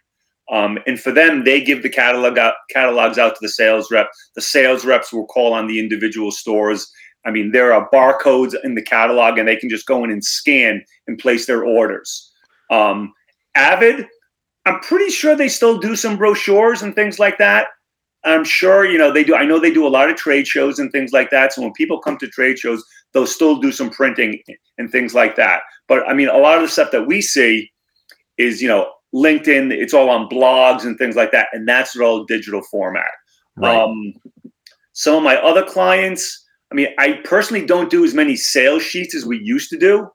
um, 0.50 0.78
and 0.86 1.00
for 1.00 1.10
them, 1.10 1.44
they 1.44 1.62
give 1.62 1.82
the 1.82 1.88
catalog 1.88 2.38
out, 2.38 2.54
catalogs 2.70 3.18
out 3.18 3.30
to 3.30 3.38
the 3.40 3.48
sales 3.48 3.90
rep. 3.90 4.10
The 4.34 4.42
sales 4.42 4.84
reps 4.84 5.12
will 5.12 5.26
call 5.26 5.54
on 5.54 5.66
the 5.66 5.78
individual 5.78 6.30
stores. 6.30 6.90
I 7.24 7.30
mean, 7.30 7.52
there 7.52 7.72
are 7.72 7.88
barcodes 7.90 8.54
in 8.62 8.74
the 8.74 8.82
catalog, 8.82 9.38
and 9.38 9.48
they 9.48 9.56
can 9.56 9.70
just 9.70 9.86
go 9.86 10.04
in 10.04 10.10
and 10.10 10.22
scan 10.22 10.84
and 11.06 11.18
place 11.18 11.46
their 11.46 11.64
orders. 11.64 12.30
Um, 12.70 13.14
Avid, 13.54 14.06
I'm 14.66 14.80
pretty 14.80 15.10
sure 15.10 15.34
they 15.34 15.48
still 15.48 15.78
do 15.78 15.96
some 15.96 16.18
brochures 16.18 16.82
and 16.82 16.94
things 16.94 17.18
like 17.18 17.38
that. 17.38 17.68
I'm 18.24 18.44
sure 18.44 18.84
you 18.84 18.98
know 18.98 19.12
they 19.12 19.24
do. 19.24 19.34
I 19.34 19.44
know 19.44 19.58
they 19.58 19.72
do 19.72 19.86
a 19.86 19.88
lot 19.88 20.10
of 20.10 20.16
trade 20.16 20.46
shows 20.46 20.78
and 20.78 20.90
things 20.90 21.12
like 21.12 21.30
that. 21.30 21.52
So 21.52 21.62
when 21.62 21.72
people 21.72 21.98
come 22.00 22.16
to 22.18 22.28
trade 22.28 22.58
shows, 22.58 22.84
they'll 23.12 23.26
still 23.26 23.56
do 23.56 23.72
some 23.72 23.90
printing 23.90 24.42
and 24.78 24.90
things 24.90 25.14
like 25.14 25.36
that. 25.36 25.60
But 25.88 26.08
I 26.08 26.14
mean, 26.14 26.28
a 26.28 26.38
lot 26.38 26.56
of 26.56 26.62
the 26.62 26.68
stuff 26.68 26.90
that 26.92 27.06
we 27.06 27.20
see 27.20 27.70
is 28.38 28.62
you 28.62 28.68
know 28.68 28.90
LinkedIn, 29.14 29.72
it's 29.72 29.94
all 29.94 30.10
on 30.10 30.28
blogs 30.28 30.84
and 30.84 30.98
things 30.98 31.16
like 31.16 31.32
that, 31.32 31.48
and 31.52 31.68
that's 31.68 31.96
all 31.96 32.24
digital 32.24 32.62
format. 32.62 33.10
Right. 33.56 33.76
Um, 33.76 34.14
some 34.92 35.16
of 35.16 35.22
my 35.22 35.36
other 35.36 35.64
clients, 35.64 36.44
I 36.72 36.74
mean, 36.74 36.88
I 36.98 37.20
personally 37.24 37.64
don't 37.64 37.90
do 37.90 38.04
as 38.04 38.14
many 38.14 38.36
sales 38.36 38.82
sheets 38.82 39.14
as 39.14 39.24
we 39.24 39.38
used 39.38 39.70
to 39.70 39.78
do. 39.78 40.08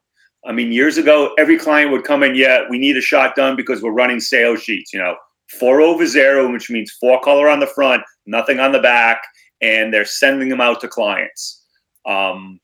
I 0.46 0.52
mean, 0.52 0.72
years 0.72 0.96
ago, 0.96 1.34
every 1.38 1.58
client 1.58 1.90
would 1.90 2.04
come 2.04 2.22
in, 2.22 2.34
yeah, 2.34 2.62
we 2.68 2.78
need 2.78 2.96
a 2.96 3.02
shot 3.02 3.36
done 3.36 3.56
because 3.56 3.82
we're 3.82 3.92
running 3.92 4.20
sales 4.20 4.62
sheets, 4.62 4.92
you 4.92 4.98
know, 4.98 5.16
four 5.58 5.80
over 5.80 6.06
zero, 6.06 6.50
which 6.52 6.70
means 6.70 6.90
four 7.00 7.20
color 7.20 7.48
on 7.48 7.60
the 7.60 7.66
front, 7.66 8.02
nothing 8.26 8.60
on 8.60 8.72
the 8.72 8.78
back, 8.80 9.22
and 9.60 9.92
they're 9.92 10.04
sending 10.04 10.48
them 10.48 10.60
out 10.60 10.80
to 10.80 10.88
clients. 10.88 11.64
Um, 12.06 12.60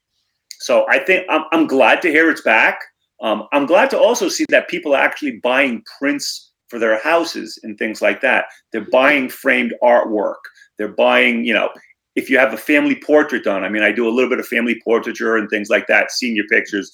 so 0.60 0.86
I 0.88 0.98
think 0.98 1.26
I'm, 1.28 1.44
I'm 1.52 1.66
glad 1.66 2.00
to 2.02 2.10
hear 2.10 2.30
it's 2.30 2.42
back. 2.42 2.78
Um, 3.22 3.46
I'm 3.52 3.66
glad 3.66 3.90
to 3.90 3.98
also 3.98 4.28
see 4.28 4.44
that 4.50 4.68
people 4.68 4.94
are 4.94 5.02
actually 5.02 5.40
buying 5.42 5.82
prints 5.98 6.52
for 6.68 6.78
their 6.78 7.00
houses 7.00 7.58
and 7.62 7.78
things 7.78 8.02
like 8.02 8.20
that. 8.20 8.46
They're 8.72 8.90
buying 8.90 9.28
framed 9.28 9.74
artwork. 9.82 10.36
They're 10.78 10.88
buying, 10.88 11.44
you 11.44 11.54
know, 11.54 11.70
if 12.14 12.30
you 12.30 12.38
have 12.38 12.52
a 12.52 12.58
family 12.58 12.96
portrait 12.96 13.44
done, 13.44 13.62
I 13.62 13.68
mean, 13.68 13.82
I 13.82 13.92
do 13.92 14.08
a 14.08 14.10
little 14.10 14.30
bit 14.30 14.40
of 14.40 14.46
family 14.46 14.80
portraiture 14.82 15.36
and 15.36 15.48
things 15.48 15.68
like 15.68 15.86
that, 15.86 16.10
senior 16.10 16.44
pictures. 16.50 16.92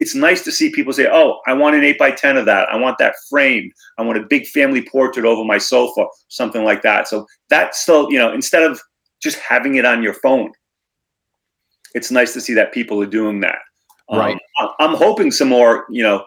It's 0.00 0.14
nice 0.14 0.42
to 0.44 0.52
see 0.52 0.70
people 0.70 0.92
say, 0.92 1.08
Oh, 1.10 1.40
I 1.46 1.52
want 1.52 1.76
an 1.76 1.84
eight 1.84 1.98
by 1.98 2.10
10 2.10 2.36
of 2.36 2.46
that. 2.46 2.68
I 2.70 2.76
want 2.76 2.98
that 2.98 3.14
framed. 3.28 3.72
I 3.98 4.02
want 4.02 4.18
a 4.18 4.26
big 4.26 4.46
family 4.46 4.82
portrait 4.82 5.26
over 5.26 5.44
my 5.44 5.58
sofa, 5.58 6.06
something 6.28 6.64
like 6.64 6.82
that. 6.82 7.06
So 7.06 7.26
that's 7.50 7.78
still, 7.78 8.10
you 8.10 8.18
know, 8.18 8.32
instead 8.32 8.62
of 8.62 8.80
just 9.22 9.38
having 9.38 9.74
it 9.76 9.84
on 9.84 10.02
your 10.02 10.14
phone, 10.14 10.52
it's 11.94 12.10
nice 12.10 12.32
to 12.32 12.40
see 12.40 12.54
that 12.54 12.72
people 12.72 13.00
are 13.02 13.06
doing 13.06 13.40
that. 13.40 13.58
Right. 14.10 14.38
Um, 14.60 14.70
I'm 14.80 14.94
hoping 14.94 15.30
some 15.30 15.48
more. 15.48 15.84
You 15.90 16.02
know, 16.02 16.24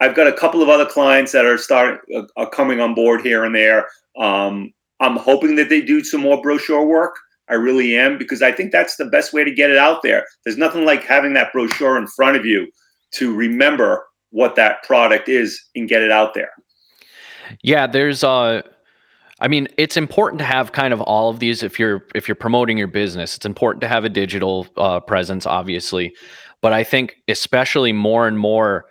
I've 0.00 0.14
got 0.14 0.26
a 0.26 0.32
couple 0.32 0.62
of 0.62 0.68
other 0.68 0.84
clients 0.84 1.32
that 1.32 1.46
are 1.46 1.56
starting 1.56 2.00
uh, 2.14 2.26
are 2.36 2.50
coming 2.50 2.80
on 2.80 2.94
board 2.94 3.22
here 3.22 3.44
and 3.44 3.54
there. 3.54 3.88
Um, 4.18 4.72
I'm 5.00 5.16
hoping 5.16 5.56
that 5.56 5.68
they 5.68 5.80
do 5.80 6.04
some 6.04 6.20
more 6.20 6.42
brochure 6.42 6.84
work. 6.84 7.14
I 7.48 7.54
really 7.54 7.96
am 7.96 8.18
because 8.18 8.42
I 8.42 8.52
think 8.52 8.72
that's 8.72 8.96
the 8.96 9.06
best 9.06 9.32
way 9.32 9.44
to 9.44 9.50
get 9.50 9.70
it 9.70 9.78
out 9.78 10.02
there. 10.02 10.26
There's 10.44 10.58
nothing 10.58 10.84
like 10.84 11.04
having 11.04 11.32
that 11.34 11.52
brochure 11.52 11.96
in 11.96 12.06
front 12.06 12.36
of 12.36 12.44
you 12.44 12.68
to 13.12 13.34
remember 13.34 14.06
what 14.30 14.56
that 14.56 14.82
product 14.82 15.28
is 15.28 15.62
and 15.74 15.88
get 15.88 16.02
it 16.02 16.10
out 16.10 16.34
there. 16.34 16.50
Yeah, 17.62 17.86
there's 17.86 18.24
uh 18.24 18.62
I 19.42 19.48
mean, 19.48 19.66
it's 19.76 19.96
important 19.96 20.38
to 20.38 20.44
have 20.44 20.70
kind 20.70 20.94
of 20.94 21.00
all 21.00 21.28
of 21.28 21.40
these 21.40 21.64
if 21.64 21.76
you're 21.76 22.06
if 22.14 22.28
you're 22.28 22.36
promoting 22.36 22.78
your 22.78 22.86
business. 22.86 23.36
It's 23.36 23.44
important 23.44 23.80
to 23.80 23.88
have 23.88 24.04
a 24.04 24.08
digital 24.08 24.68
uh, 24.76 25.00
presence, 25.00 25.46
obviously, 25.46 26.14
but 26.60 26.72
I 26.72 26.84
think 26.84 27.16
especially 27.26 27.92
more 27.92 28.28
and 28.28 28.38
more, 28.38 28.84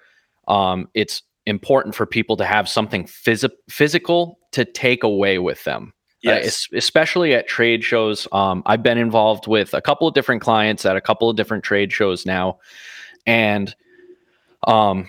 um, 0.49 0.89
it's 0.93 1.23
important 1.45 1.95
for 1.95 2.05
people 2.05 2.35
to 2.35 2.45
have 2.45 2.67
something 2.67 3.05
phys- 3.05 3.49
physical 3.69 4.39
to 4.51 4.65
take 4.65 5.03
away 5.03 5.39
with 5.39 5.63
them. 5.63 5.93
Uh, 6.25 6.35
yes. 6.43 6.67
Uh, 6.71 6.77
especially 6.77 7.33
at 7.33 7.47
trade 7.47 7.83
shows. 7.83 8.27
Um, 8.33 8.61
I've 8.65 8.83
been 8.83 8.97
involved 8.97 9.47
with 9.47 9.73
a 9.73 9.81
couple 9.81 10.05
of 10.05 10.13
different 10.13 10.41
clients 10.41 10.85
at 10.85 10.97
a 10.97 11.01
couple 11.01 11.29
of 11.29 11.37
different 11.37 11.63
trade 11.63 11.93
shows 11.93 12.25
now, 12.25 12.59
and 13.25 13.73
um, 14.67 15.07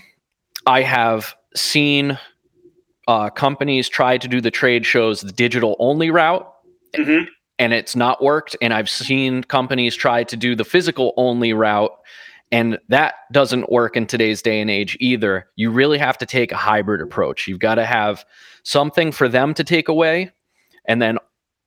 I 0.67 0.83
have 0.83 1.35
seen 1.55 2.19
uh, 3.09 3.31
companies 3.31 3.89
try 3.89 4.19
to 4.19 4.29
do 4.29 4.41
the 4.41 4.51
trade 4.51 4.87
shows 4.87 5.21
the 5.21 5.33
digital 5.33 5.77
only 5.79 6.11
route. 6.11 6.51
Mm-hmm. 6.95 7.25
And 7.59 7.73
it's 7.73 7.95
not 7.95 8.23
worked. 8.23 8.57
And 8.61 8.73
I've 8.73 8.91
seen 8.91 9.45
companies 9.45 9.95
try 9.95 10.25
to 10.25 10.37
do 10.37 10.55
the 10.55 10.65
physical 10.65 11.13
only 11.17 11.53
route 11.53 11.93
and 12.53 12.79
that 12.89 13.15
doesn't 13.33 13.73
work 13.73 13.97
in 13.97 14.07
today's 14.07 14.43
day 14.43 14.61
and 14.61 14.71
age 14.71 14.97
either. 15.01 15.49
You 15.57 15.71
really 15.71 15.97
have 15.97 16.19
to 16.19 16.27
take 16.27 16.53
a 16.53 16.57
hybrid 16.57 17.01
approach. 17.01 17.49
You've 17.49 17.59
got 17.59 17.77
to 17.77 17.87
have 17.87 18.27
something 18.63 19.11
for 19.11 19.27
them 19.27 19.55
to 19.55 19.65
take 19.65 19.89
away. 19.89 20.31
And 20.85 21.01
then 21.01 21.17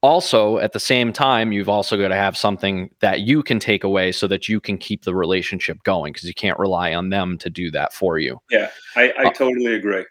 also 0.05 0.59
at 0.59 0.73
the 0.73 0.79
same 0.79 1.11
time, 1.11 1.51
you've 1.51 1.67
also 1.67 1.97
got 1.97 2.09
to 2.09 2.15
have 2.15 2.37
something 2.37 2.89
that 2.99 3.21
you 3.21 3.41
can 3.41 3.59
take 3.59 3.83
away 3.83 4.11
so 4.11 4.27
that 4.27 4.47
you 4.47 4.61
can 4.61 4.77
keep 4.77 5.03
the 5.03 5.15
relationship 5.15 5.81
going 5.83 6.13
because 6.13 6.27
you 6.27 6.33
can't 6.33 6.59
rely 6.59 6.93
on 6.93 7.09
them 7.09 7.37
to 7.39 7.49
do 7.49 7.71
that 7.71 7.91
for 7.91 8.19
you. 8.19 8.39
Yeah, 8.51 8.69
I, 8.95 9.11
I 9.17 9.23
uh, 9.25 9.31
totally 9.31 9.73
agree. 9.73 10.05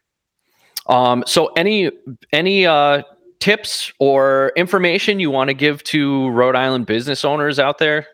Um, 0.86 1.24
so 1.26 1.46
any 1.56 1.90
any 2.32 2.66
uh, 2.66 3.02
tips 3.40 3.92
or 3.98 4.52
information 4.56 5.20
you 5.20 5.30
want 5.30 5.48
to 5.48 5.54
give 5.54 5.82
to 5.84 6.28
Rhode 6.30 6.56
Island 6.56 6.86
business 6.86 7.24
owners 7.24 7.58
out 7.58 7.78
there? 7.78 8.06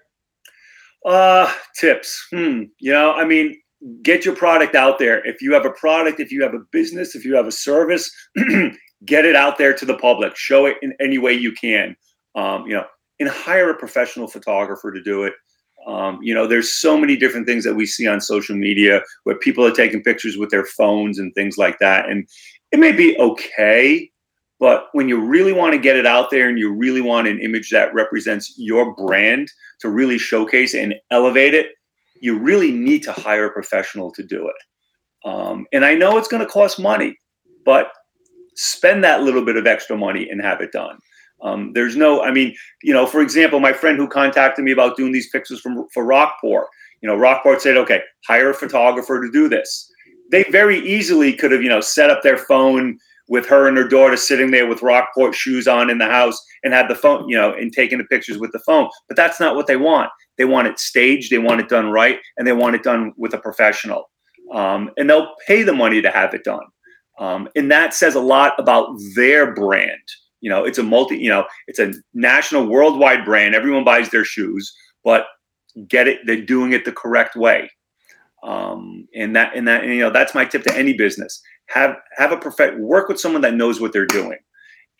Uh, 1.04 1.52
tips. 1.78 2.26
Hmm. 2.30 2.64
You 2.78 2.92
know, 2.92 3.12
I 3.14 3.24
mean, 3.24 3.58
get 4.02 4.24
your 4.24 4.36
product 4.36 4.74
out 4.74 4.98
there. 4.98 5.26
If 5.26 5.40
you 5.40 5.54
have 5.54 5.64
a 5.64 5.70
product, 5.70 6.20
if 6.20 6.30
you 6.30 6.42
have 6.42 6.54
a 6.54 6.60
business, 6.70 7.14
if 7.14 7.24
you 7.24 7.34
have 7.34 7.46
a 7.46 7.52
service, 7.52 8.10
get 9.04 9.24
it 9.24 9.36
out 9.36 9.58
there 9.58 9.72
to 9.74 9.84
the 9.84 9.96
public. 9.96 10.36
Show 10.36 10.66
it 10.66 10.76
in 10.82 10.94
any 11.00 11.18
way 11.18 11.32
you 11.32 11.52
can. 11.52 11.96
Um, 12.34 12.66
you 12.66 12.74
know, 12.74 12.84
and 13.18 13.28
hire 13.28 13.70
a 13.70 13.76
professional 13.76 14.26
photographer 14.26 14.90
to 14.90 15.02
do 15.02 15.24
it. 15.24 15.34
Um, 15.86 16.18
you 16.22 16.34
know, 16.34 16.46
there's 16.46 16.72
so 16.72 16.96
many 16.98 17.16
different 17.16 17.46
things 17.46 17.64
that 17.64 17.74
we 17.74 17.86
see 17.86 18.06
on 18.06 18.20
social 18.20 18.56
media 18.56 19.02
where 19.24 19.38
people 19.38 19.64
are 19.64 19.72
taking 19.72 20.02
pictures 20.02 20.36
with 20.36 20.50
their 20.50 20.64
phones 20.64 21.18
and 21.18 21.34
things 21.34 21.56
like 21.56 21.78
that. 21.78 22.08
And 22.08 22.28
it 22.70 22.78
may 22.78 22.92
be 22.92 23.18
okay, 23.18 24.10
but 24.58 24.88
when 24.92 25.08
you 25.08 25.18
really 25.18 25.52
want 25.52 25.72
to 25.72 25.78
get 25.78 25.96
it 25.96 26.06
out 26.06 26.30
there 26.30 26.48
and 26.48 26.58
you 26.58 26.72
really 26.72 27.00
want 27.00 27.28
an 27.28 27.40
image 27.40 27.70
that 27.70 27.94
represents 27.94 28.54
your 28.58 28.94
brand 28.94 29.48
to 29.80 29.88
really 29.88 30.18
showcase 30.18 30.74
and 30.74 30.94
elevate 31.10 31.54
it, 31.54 31.68
you 32.20 32.38
really 32.38 32.70
need 32.70 33.02
to 33.04 33.12
hire 33.12 33.46
a 33.46 33.52
professional 33.52 34.12
to 34.12 34.22
do 34.22 34.48
it. 34.48 35.28
Um, 35.28 35.66
and 35.72 35.84
I 35.84 35.94
know 35.94 36.18
it's 36.18 36.28
going 36.28 36.44
to 36.44 36.50
cost 36.50 36.78
money, 36.78 37.16
but 37.64 37.90
spend 38.60 39.02
that 39.04 39.22
little 39.22 39.44
bit 39.44 39.56
of 39.56 39.66
extra 39.66 39.96
money 39.96 40.28
and 40.28 40.40
have 40.40 40.60
it 40.60 40.72
done. 40.72 40.98
Um, 41.42 41.72
there's 41.72 41.96
no, 41.96 42.22
I 42.22 42.30
mean, 42.30 42.54
you 42.82 42.92
know, 42.92 43.06
for 43.06 43.22
example, 43.22 43.60
my 43.60 43.72
friend 43.72 43.96
who 43.96 44.06
contacted 44.06 44.64
me 44.64 44.72
about 44.72 44.96
doing 44.96 45.12
these 45.12 45.30
pictures 45.30 45.60
from 45.60 45.86
for 45.94 46.04
Rockport, 46.04 46.66
you 47.00 47.08
know, 47.08 47.16
Rockport 47.16 47.62
said, 47.62 47.78
okay, 47.78 48.02
hire 48.26 48.50
a 48.50 48.54
photographer 48.54 49.20
to 49.22 49.32
do 49.32 49.48
this. 49.48 49.90
They 50.30 50.44
very 50.44 50.78
easily 50.78 51.32
could 51.32 51.50
have, 51.50 51.62
you 51.62 51.70
know, 51.70 51.80
set 51.80 52.10
up 52.10 52.22
their 52.22 52.36
phone 52.36 52.98
with 53.28 53.46
her 53.46 53.66
and 53.66 53.76
her 53.78 53.88
daughter 53.88 54.16
sitting 54.16 54.50
there 54.50 54.66
with 54.66 54.82
Rockport 54.82 55.34
shoes 55.34 55.66
on 55.66 55.88
in 55.88 55.98
the 55.98 56.06
house 56.06 56.38
and 56.62 56.74
had 56.74 56.88
the 56.88 56.94
phone, 56.94 57.28
you 57.28 57.36
know, 57.36 57.54
and 57.54 57.72
taking 57.72 57.96
the 57.96 58.04
pictures 58.04 58.36
with 58.38 58.52
the 58.52 58.58
phone. 58.58 58.90
But 59.08 59.16
that's 59.16 59.40
not 59.40 59.56
what 59.56 59.66
they 59.66 59.76
want. 59.76 60.10
They 60.36 60.44
want 60.44 60.68
it 60.68 60.78
staged, 60.78 61.32
they 61.32 61.38
want 61.38 61.60
it 61.60 61.68
done 61.68 61.90
right, 61.90 62.18
and 62.36 62.46
they 62.46 62.52
want 62.52 62.74
it 62.74 62.82
done 62.82 63.12
with 63.16 63.32
a 63.32 63.38
professional. 63.38 64.10
Um, 64.52 64.90
and 64.98 65.08
they'll 65.08 65.34
pay 65.46 65.62
the 65.62 65.72
money 65.72 66.02
to 66.02 66.10
have 66.10 66.34
it 66.34 66.44
done. 66.44 66.64
Um, 67.18 67.48
and 67.54 67.70
that 67.70 67.92
says 67.92 68.14
a 68.14 68.20
lot 68.20 68.54
about 68.58 68.96
their 69.14 69.54
brand. 69.54 70.00
You 70.40 70.48
know, 70.48 70.64
it's 70.64 70.78
a 70.78 70.82
multi, 70.82 71.18
you 71.18 71.28
know, 71.28 71.44
it's 71.66 71.78
a 71.78 71.92
national, 72.14 72.66
worldwide 72.66 73.24
brand. 73.24 73.54
Everyone 73.54 73.84
buys 73.84 74.08
their 74.08 74.24
shoes, 74.24 74.74
but 75.04 75.26
get 75.86 76.08
it, 76.08 76.20
they're 76.24 76.40
doing 76.40 76.72
it 76.72 76.84
the 76.84 76.92
correct 76.92 77.36
way. 77.36 77.70
Um, 78.42 79.06
and 79.14 79.36
that, 79.36 79.54
and 79.54 79.68
that, 79.68 79.84
and, 79.84 79.92
you 79.92 80.00
know, 80.00 80.10
that's 80.10 80.34
my 80.34 80.46
tip 80.46 80.62
to 80.62 80.74
any 80.74 80.94
business 80.94 81.42
have 81.70 81.96
have 82.16 82.32
a 82.32 82.36
perfect 82.36 82.78
work 82.78 83.08
with 83.08 83.20
someone 83.20 83.42
that 83.42 83.54
knows 83.54 83.80
what 83.80 83.92
they're 83.92 84.06
doing 84.06 84.38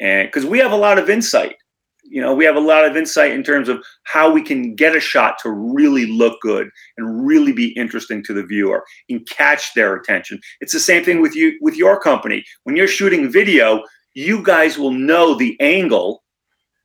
and 0.00 0.28
because 0.28 0.46
we 0.46 0.58
have 0.58 0.72
a 0.72 0.76
lot 0.76 0.98
of 0.98 1.10
insight 1.10 1.56
you 2.04 2.20
know 2.20 2.34
we 2.34 2.44
have 2.44 2.56
a 2.56 2.60
lot 2.60 2.84
of 2.84 2.96
insight 2.96 3.32
in 3.32 3.42
terms 3.42 3.68
of 3.68 3.82
how 4.04 4.30
we 4.30 4.42
can 4.42 4.74
get 4.74 4.96
a 4.96 5.00
shot 5.00 5.36
to 5.42 5.50
really 5.50 6.06
look 6.06 6.40
good 6.40 6.68
and 6.96 7.26
really 7.26 7.52
be 7.52 7.68
interesting 7.76 8.22
to 8.24 8.32
the 8.32 8.42
viewer 8.42 8.84
and 9.08 9.26
catch 9.28 9.74
their 9.74 9.94
attention. 9.94 10.40
It's 10.60 10.72
the 10.72 10.80
same 10.80 11.04
thing 11.04 11.20
with 11.20 11.34
you 11.34 11.58
with 11.60 11.76
your 11.76 12.00
company. 12.00 12.44
When 12.64 12.76
you're 12.76 12.88
shooting 12.88 13.30
video 13.30 13.82
you 14.14 14.42
guys 14.42 14.78
will 14.78 14.90
know 14.90 15.34
the 15.34 15.56
angle 15.60 16.22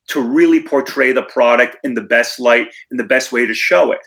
to 0.08 0.22
really 0.22 0.62
portray 0.62 1.12
the 1.12 1.24
product 1.24 1.78
in 1.84 1.96
the 1.96 2.02
best 2.02 2.40
light 2.40 2.68
and 2.92 3.00
the 3.00 3.04
best 3.04 3.32
way 3.32 3.46
to 3.46 3.54
show 3.54 3.92
it. 3.92 4.02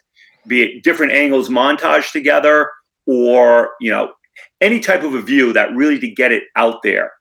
Be 0.47 0.63
it 0.63 0.85
different 0.85 1.13
angles 1.13 1.49
montage 1.49 2.13
together 2.13 2.71
or 3.07 3.71
you 3.81 3.91
know 3.91 4.13
any 4.61 4.81
type 4.81 5.03
of 5.03 5.15
a 5.15 5.21
view 5.21 5.53
that 5.53 5.75
really 5.75 5.99
to 5.99 6.09
get 6.09 6.33
it 6.33 6.45
out 6.57 6.83
there 6.83 7.13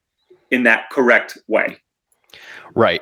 in 0.51 0.63
that 0.63 0.89
correct 0.91 1.37
way 1.47 1.77
right 2.75 3.01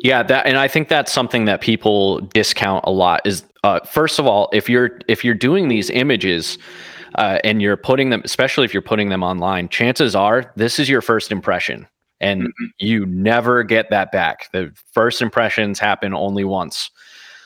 yeah 0.00 0.22
that 0.22 0.46
and 0.46 0.56
i 0.58 0.66
think 0.66 0.88
that's 0.88 1.12
something 1.12 1.44
that 1.44 1.60
people 1.60 2.20
discount 2.20 2.84
a 2.86 2.90
lot 2.90 3.20
is 3.24 3.44
uh, 3.64 3.80
first 3.80 4.18
of 4.18 4.26
all 4.26 4.48
if 4.52 4.68
you're 4.68 4.98
if 5.08 5.24
you're 5.24 5.34
doing 5.34 5.68
these 5.68 5.90
images 5.90 6.58
uh, 7.16 7.38
and 7.44 7.60
you're 7.60 7.76
putting 7.76 8.10
them 8.10 8.22
especially 8.24 8.64
if 8.64 8.72
you're 8.72 8.82
putting 8.82 9.08
them 9.08 9.22
online 9.22 9.68
chances 9.68 10.16
are 10.16 10.52
this 10.56 10.78
is 10.78 10.88
your 10.88 11.02
first 11.02 11.30
impression 11.30 11.86
and 12.20 12.42
mm-hmm. 12.42 12.64
you 12.78 13.06
never 13.06 13.62
get 13.62 13.90
that 13.90 14.10
back 14.10 14.50
the 14.52 14.72
first 14.92 15.22
impressions 15.22 15.78
happen 15.78 16.14
only 16.14 16.44
once 16.44 16.90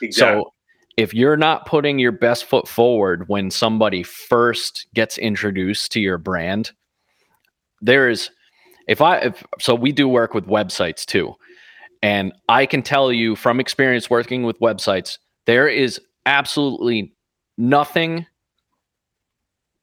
exactly. 0.01 0.43
so 0.43 0.53
if 0.97 1.13
you're 1.13 1.37
not 1.37 1.67
putting 1.67 1.99
your 1.99 2.11
best 2.11 2.45
foot 2.45 2.67
forward 2.67 3.29
when 3.29 3.51
somebody 3.51 4.01
first 4.01 4.87
gets 4.95 5.19
introduced 5.19 5.91
to 5.91 6.01
your 6.01 6.17
brand, 6.17 6.71
there's 7.81 8.31
if 8.87 9.01
I 9.01 9.17
if, 9.17 9.43
so 9.59 9.75
we 9.75 9.91
do 9.91 10.07
work 10.07 10.33
with 10.33 10.45
websites 10.47 11.05
too. 11.05 11.35
And 12.01 12.33
I 12.47 12.65
can 12.65 12.83
tell 12.83 13.11
you 13.11 13.35
from 13.35 13.59
experience 13.59 14.09
working 14.09 14.43
with 14.43 14.59
websites, 14.59 15.17
there 15.45 15.67
is 15.67 15.99
absolutely 16.25 17.13
nothing 17.57 18.25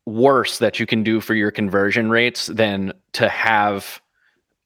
worse 0.06 0.58
that 0.58 0.78
you 0.78 0.86
can 0.86 1.02
do 1.02 1.20
for 1.20 1.34
your 1.34 1.50
conversion 1.50 2.10
rates 2.10 2.46
than 2.46 2.92
to 3.12 3.28
have 3.28 4.00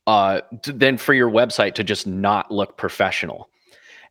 uh 0.06 0.40
than 0.64 0.98
for 0.98 1.14
your 1.14 1.30
website 1.30 1.74
to 1.74 1.84
just 1.84 2.06
not 2.06 2.50
look 2.50 2.76
professional 2.76 3.48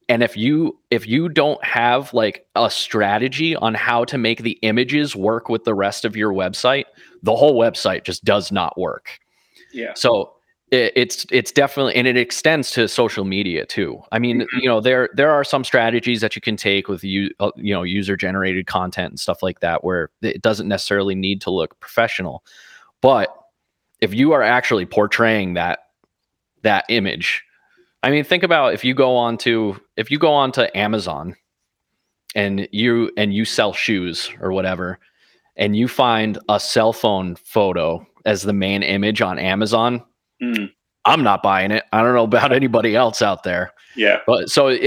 and 0.07 0.23
if 0.23 0.37
you 0.37 0.79
if 0.89 1.05
you 1.05 1.27
don't 1.27 1.61
have 1.65 2.13
like 2.13 2.45
a 2.55 2.69
strategy 2.69 3.57
on 3.57 3.73
how 3.73 4.05
to 4.05 4.17
make 4.17 4.41
the 4.41 4.57
images 4.61 5.17
work 5.17 5.49
with 5.49 5.65
the 5.65 5.75
rest 5.75 6.05
of 6.05 6.15
your 6.15 6.31
website 6.31 6.85
the 7.23 7.35
whole 7.35 7.59
website 7.59 8.05
just 8.05 8.23
does 8.23 8.49
not 8.49 8.77
work 8.77 9.19
yeah. 9.77 9.93
So 9.95 10.33
it, 10.71 10.91
it's 10.95 11.25
it's 11.31 11.51
definitely 11.51 11.95
and 11.95 12.07
it 12.07 12.17
extends 12.17 12.71
to 12.71 12.87
social 12.87 13.23
media 13.23 13.65
too. 13.65 14.01
I 14.11 14.19
mean 14.19 14.41
mm-hmm. 14.41 14.57
you 14.59 14.67
know 14.67 14.81
there 14.81 15.09
there 15.13 15.31
are 15.31 15.43
some 15.43 15.63
strategies 15.63 16.21
that 16.21 16.35
you 16.35 16.41
can 16.41 16.57
take 16.57 16.87
with 16.87 17.03
you 17.03 17.29
uh, 17.39 17.51
you 17.55 17.73
know 17.73 17.83
user 17.83 18.17
generated 18.17 18.67
content 18.67 19.11
and 19.11 19.19
stuff 19.19 19.41
like 19.41 19.61
that 19.61 19.83
where 19.83 20.09
it 20.21 20.41
doesn't 20.41 20.67
necessarily 20.67 21.15
need 21.15 21.41
to 21.41 21.51
look 21.51 21.79
professional. 21.79 22.43
But 23.01 23.33
if 24.01 24.13
you 24.13 24.33
are 24.33 24.43
actually 24.43 24.85
portraying 24.85 25.53
that 25.53 25.79
that 26.63 26.85
image 26.89 27.45
I 28.03 28.11
mean, 28.11 28.23
think 28.23 28.43
about 28.43 28.73
if 28.73 28.85
you 28.85 28.93
go 28.93 29.15
on 29.15 29.37
to 29.39 29.79
if 29.95 30.11
you 30.11 30.19
go 30.19 30.31
on 30.31 30.51
to 30.53 30.77
Amazon 30.77 31.35
and 32.35 32.67
you 32.71 33.11
and 33.17 33.33
you 33.33 33.45
sell 33.45 33.73
shoes 33.73 34.31
or 34.39 34.51
whatever, 34.51 34.99
and 35.55 35.75
you 35.75 35.87
find 35.87 36.37
a 36.47 36.59
cell 36.59 36.93
phone 36.93 37.35
photo 37.35 38.05
as 38.27 38.43
the 38.43 38.53
main 38.53 38.83
image 38.83 39.21
on 39.21 39.39
Amazon, 39.39 40.03
mm. 40.41 40.69
I'm 41.05 41.23
not 41.23 41.41
buying 41.41 41.71
it. 41.71 41.83
I 41.91 42.03
don't 42.03 42.13
know 42.13 42.25
about 42.25 42.51
anybody 42.53 42.95
else 42.95 43.23
out 43.23 43.41
there. 43.43 43.73
Yeah. 43.95 44.19
But 44.27 44.49
so 44.49 44.77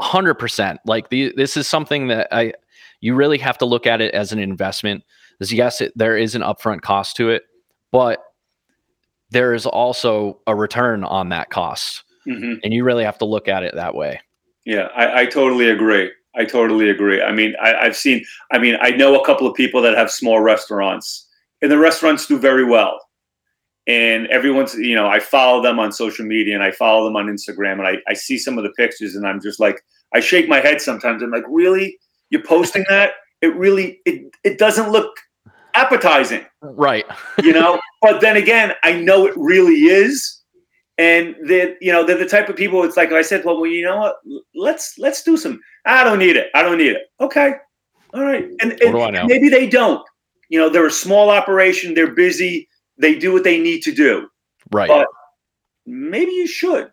hundred 0.00 0.34
percent, 0.34 0.80
like 0.86 1.10
the, 1.10 1.34
this 1.36 1.56
is 1.56 1.68
something 1.68 2.08
that 2.08 2.28
I, 2.32 2.54
you 3.00 3.14
really 3.14 3.38
have 3.38 3.58
to 3.58 3.66
look 3.66 3.86
at 3.86 4.00
it 4.00 4.14
as 4.14 4.32
an 4.32 4.38
investment. 4.38 5.04
Is 5.40 5.52
yes, 5.52 5.80
it, 5.80 5.92
there 5.94 6.16
is 6.16 6.34
an 6.34 6.42
upfront 6.42 6.80
cost 6.80 7.16
to 7.16 7.28
it, 7.28 7.42
but 7.92 8.24
there 9.30 9.52
is 9.54 9.66
also 9.66 10.40
a 10.46 10.54
return 10.54 11.04
on 11.04 11.28
that 11.28 11.50
cost. 11.50 12.04
Mm-hmm. 12.26 12.54
And 12.64 12.74
you 12.74 12.84
really 12.84 13.04
have 13.04 13.18
to 13.18 13.24
look 13.24 13.48
at 13.48 13.62
it 13.62 13.74
that 13.74 13.94
way. 13.94 14.20
Yeah, 14.64 14.88
I, 14.94 15.22
I 15.22 15.26
totally 15.26 15.68
agree. 15.68 16.10
I 16.36 16.44
totally 16.44 16.90
agree. 16.90 17.22
I 17.22 17.32
mean, 17.32 17.54
I, 17.60 17.74
I've 17.74 17.96
seen, 17.96 18.24
I 18.52 18.58
mean, 18.58 18.76
I 18.80 18.90
know 18.90 19.20
a 19.20 19.24
couple 19.24 19.46
of 19.46 19.54
people 19.54 19.80
that 19.82 19.96
have 19.96 20.10
small 20.10 20.40
restaurants, 20.40 21.26
and 21.62 21.70
the 21.70 21.78
restaurants 21.78 22.26
do 22.26 22.38
very 22.38 22.64
well. 22.64 23.00
And 23.86 24.26
everyone's 24.26 24.74
you 24.74 24.94
know 24.94 25.06
i 25.06 25.18
follow 25.18 25.62
them 25.62 25.78
on 25.78 25.92
social 25.92 26.26
media 26.26 26.54
and 26.54 26.62
i 26.62 26.70
follow 26.70 27.04
them 27.04 27.16
on 27.16 27.26
instagram 27.26 27.78
and 27.78 27.86
I, 27.86 27.96
I 28.06 28.12
see 28.12 28.36
some 28.36 28.58
of 28.58 28.64
the 28.64 28.70
pictures 28.72 29.16
and 29.16 29.26
i'm 29.26 29.40
just 29.40 29.58
like 29.58 29.80
i 30.14 30.20
shake 30.20 30.46
my 30.46 30.60
head 30.60 30.82
sometimes. 30.82 31.22
I'm 31.22 31.30
like 31.30 31.44
really? 31.48 31.98
You're 32.28 32.42
posting 32.42 32.84
that? 32.90 33.12
It 33.40 33.56
really 33.56 34.00
it, 34.04 34.30
it 34.44 34.58
doesn't 34.58 34.92
look 34.92 35.16
appetizing. 35.74 36.44
Right. 36.60 37.06
You 37.42 37.52
know? 37.52 37.80
But 38.02 38.20
then 38.20 38.36
again 38.36 38.74
i 38.82 38.92
know 38.92 39.26
it 39.26 39.32
really 39.36 39.84
is. 39.86 40.42
And 40.98 41.34
they 41.46 41.74
you 41.80 41.90
know 41.90 42.04
they're 42.04 42.18
the 42.18 42.26
type 42.26 42.50
of 42.50 42.56
people 42.56 42.84
it's 42.84 42.98
like 42.98 43.10
i 43.12 43.22
said 43.22 43.42
well, 43.46 43.56
well 43.58 43.70
you 43.70 43.86
know 43.86 43.96
what? 43.96 44.16
Let's 44.54 44.98
let's 44.98 45.22
do 45.22 45.38
some 45.38 45.60
i 45.86 46.04
don't 46.04 46.18
need 46.18 46.36
it. 46.36 46.48
I 46.54 46.60
don't 46.60 46.76
need 46.76 46.92
it. 46.92 47.06
Okay. 47.22 47.54
All 48.12 48.22
right. 48.22 48.46
And, 48.60 48.78
and 48.82 49.28
maybe 49.28 49.48
they 49.48 49.66
don't 49.66 50.06
you 50.48 50.58
know 50.58 50.68
they're 50.68 50.86
a 50.86 50.90
small 50.90 51.30
operation. 51.30 51.94
They're 51.94 52.14
busy. 52.14 52.68
They 52.98 53.14
do 53.18 53.32
what 53.32 53.44
they 53.44 53.58
need 53.58 53.82
to 53.82 53.92
do. 53.92 54.28
Right. 54.70 54.88
But 54.88 55.06
maybe 55.86 56.32
you 56.32 56.46
should. 56.46 56.90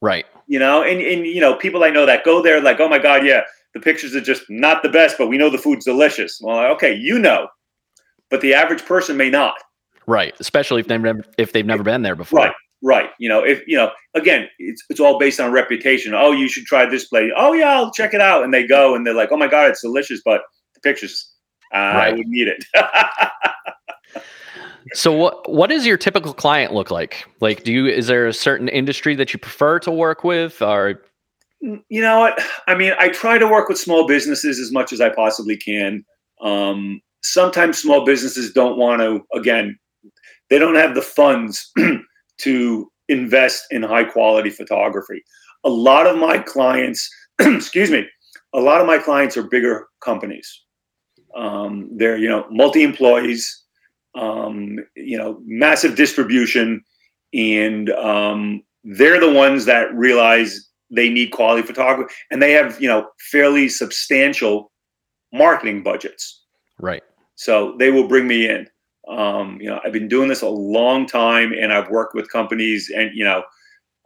Right. 0.00 0.26
You 0.46 0.58
know 0.58 0.82
and 0.82 1.00
and 1.00 1.26
you 1.26 1.40
know 1.40 1.56
people 1.56 1.84
i 1.84 1.90
know 1.90 2.06
that 2.06 2.24
go 2.24 2.40
there 2.42 2.60
like 2.60 2.80
oh 2.80 2.88
my 2.88 2.98
god 2.98 3.26
yeah 3.26 3.42
the 3.74 3.80
pictures 3.80 4.16
are 4.16 4.20
just 4.20 4.44
not 4.48 4.82
the 4.82 4.88
best 4.88 5.18
but 5.18 5.28
we 5.28 5.36
know 5.36 5.50
the 5.50 5.58
food's 5.58 5.84
delicious. 5.84 6.38
Well 6.42 6.72
okay 6.72 6.94
you 6.94 7.18
know 7.18 7.48
but 8.30 8.40
the 8.40 8.54
average 8.54 8.84
person 8.84 9.16
may 9.16 9.30
not. 9.30 9.54
Right 10.06 10.34
especially 10.40 10.80
if 10.80 10.86
they've 10.86 11.00
never 11.00 11.24
if 11.36 11.52
they've 11.52 11.66
never 11.66 11.82
been 11.82 12.02
there 12.02 12.16
before. 12.16 12.40
Right 12.40 12.54
Right. 12.82 13.10
You 13.18 13.28
know, 13.28 13.44
if 13.44 13.66
you 13.66 13.76
know, 13.76 13.90
again, 14.14 14.46
it's 14.58 14.84
it's 14.88 15.00
all 15.00 15.18
based 15.18 15.40
on 15.40 15.50
reputation. 15.50 16.14
Oh, 16.14 16.30
you 16.30 16.48
should 16.48 16.64
try 16.64 16.86
this 16.86 17.06
place. 17.06 17.32
Oh 17.36 17.52
yeah, 17.52 17.72
I'll 17.72 17.90
check 17.90 18.14
it 18.14 18.20
out. 18.20 18.44
And 18.44 18.54
they 18.54 18.66
go 18.66 18.94
and 18.94 19.04
they're 19.04 19.14
like, 19.14 19.30
oh 19.32 19.36
my 19.36 19.48
god, 19.48 19.70
it's 19.70 19.82
delicious, 19.82 20.20
but 20.24 20.42
the 20.74 20.80
pictures, 20.80 21.28
uh, 21.72 21.76
right. 21.76 22.08
I 22.08 22.16
would 22.16 22.26
need 22.26 22.48
it. 22.48 22.64
so 24.94 25.12
what 25.12 25.50
what 25.50 25.68
does 25.68 25.86
your 25.86 25.96
typical 25.96 26.32
client 26.32 26.72
look 26.72 26.90
like? 26.90 27.26
Like, 27.40 27.64
do 27.64 27.72
you 27.72 27.86
is 27.86 28.06
there 28.06 28.26
a 28.26 28.32
certain 28.32 28.68
industry 28.68 29.14
that 29.16 29.32
you 29.32 29.38
prefer 29.38 29.78
to 29.80 29.90
work 29.90 30.24
with, 30.24 30.62
or 30.62 31.02
you 31.60 32.00
know 32.00 32.20
what? 32.20 32.40
I 32.66 32.74
mean, 32.74 32.92
I 32.98 33.08
try 33.08 33.38
to 33.38 33.46
work 33.46 33.68
with 33.68 33.78
small 33.78 34.06
businesses 34.06 34.58
as 34.58 34.72
much 34.72 34.92
as 34.92 35.00
I 35.00 35.10
possibly 35.10 35.56
can. 35.56 36.04
Um, 36.40 37.00
sometimes 37.22 37.78
small 37.78 38.04
businesses 38.04 38.52
don't 38.52 38.78
want 38.78 39.00
to. 39.02 39.20
Again, 39.38 39.78
they 40.50 40.58
don't 40.58 40.76
have 40.76 40.94
the 40.94 41.02
funds 41.02 41.70
to 42.38 42.92
invest 43.08 43.64
in 43.70 43.82
high 43.82 44.04
quality 44.04 44.50
photography. 44.50 45.22
A 45.64 45.70
lot 45.70 46.06
of 46.06 46.16
my 46.16 46.38
clients, 46.38 47.10
excuse 47.40 47.90
me, 47.90 48.06
a 48.54 48.60
lot 48.60 48.80
of 48.80 48.86
my 48.86 48.98
clients 48.98 49.36
are 49.36 49.42
bigger 49.42 49.86
companies. 50.00 50.62
Um, 51.34 51.90
they're 51.96 52.16
you 52.16 52.28
know 52.28 52.46
multi 52.50 52.82
employees, 52.82 53.64
um, 54.14 54.78
you 54.96 55.16
know 55.16 55.40
massive 55.44 55.96
distribution, 55.96 56.82
and 57.32 57.90
um, 57.90 58.62
they're 58.84 59.20
the 59.20 59.32
ones 59.32 59.64
that 59.66 59.92
realize 59.94 60.68
they 60.90 61.08
need 61.08 61.30
quality 61.30 61.66
photography, 61.66 62.12
and 62.30 62.42
they 62.42 62.52
have 62.52 62.80
you 62.80 62.88
know 62.88 63.08
fairly 63.30 63.68
substantial 63.68 64.70
marketing 65.32 65.82
budgets. 65.82 66.44
Right. 66.80 67.02
So 67.34 67.76
they 67.78 67.90
will 67.90 68.08
bring 68.08 68.26
me 68.26 68.48
in. 68.48 68.68
Um, 69.08 69.58
you 69.60 69.68
know, 69.68 69.80
I've 69.84 69.92
been 69.92 70.08
doing 70.08 70.28
this 70.28 70.42
a 70.42 70.48
long 70.48 71.06
time, 71.06 71.52
and 71.52 71.72
I've 71.72 71.88
worked 71.88 72.14
with 72.14 72.30
companies, 72.30 72.90
and 72.94 73.10
you 73.14 73.24
know, 73.24 73.42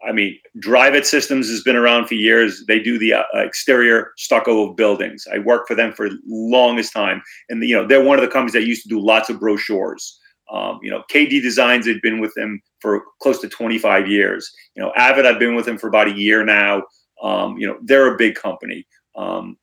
I 0.07 0.13
mean, 0.13 0.39
Dryvit 0.65 1.05
Systems 1.05 1.49
has 1.49 1.63
been 1.63 1.77
around 1.77 2.07
for 2.07 2.15
years. 2.15 2.65
They 2.67 2.81
do 2.81 2.99
the 2.99 3.15
uh, 3.15 3.23
exterior 3.35 4.13
stucco 4.17 4.69
of 4.69 4.77
buildings. 4.77 5.25
I 5.33 5.39
worked 5.39 5.69
for 5.69 5.75
them 5.75 5.93
for 5.93 6.09
longest 6.27 6.93
time, 6.93 7.23
and 7.49 7.63
you 7.63 7.75
know, 7.75 7.87
they're 7.87 8.05
one 8.05 8.19
of 8.19 8.25
the 8.25 8.31
companies 8.31 8.55
that 8.55 8.67
used 8.67 8.83
to 8.83 8.89
do 8.89 9.01
lots 9.01 9.29
of 9.31 9.39
brochures. 9.39 10.19
Um, 10.53 10.81
you 10.83 10.91
know, 10.91 11.03
Kay 11.09 11.27
Dee 11.27 11.41
Designs 11.41 11.87
had 11.87 12.03
been 12.03 12.21
with 12.21 12.35
them 12.35 12.61
for 12.81 13.03
close 13.21 13.41
to 13.41 13.49
25 13.49 14.09
years. 14.09 14.51
You 14.77 14.83
know, 14.83 14.93
Avid, 14.97 15.25
I've 15.25 15.39
been 15.39 15.55
with 15.55 15.65
them 15.67 15.79
for 15.79 15.89
about 15.89 16.09
a 16.09 16.19
year 16.19 16.45
now. 16.45 16.83
Um, 17.23 17.57
you 17.57 17.67
know, 17.67 17.79
they're 17.83 18.13
a 18.13 18.19
big 18.19 18.35
company. 18.35 18.87
Um, 19.17 19.57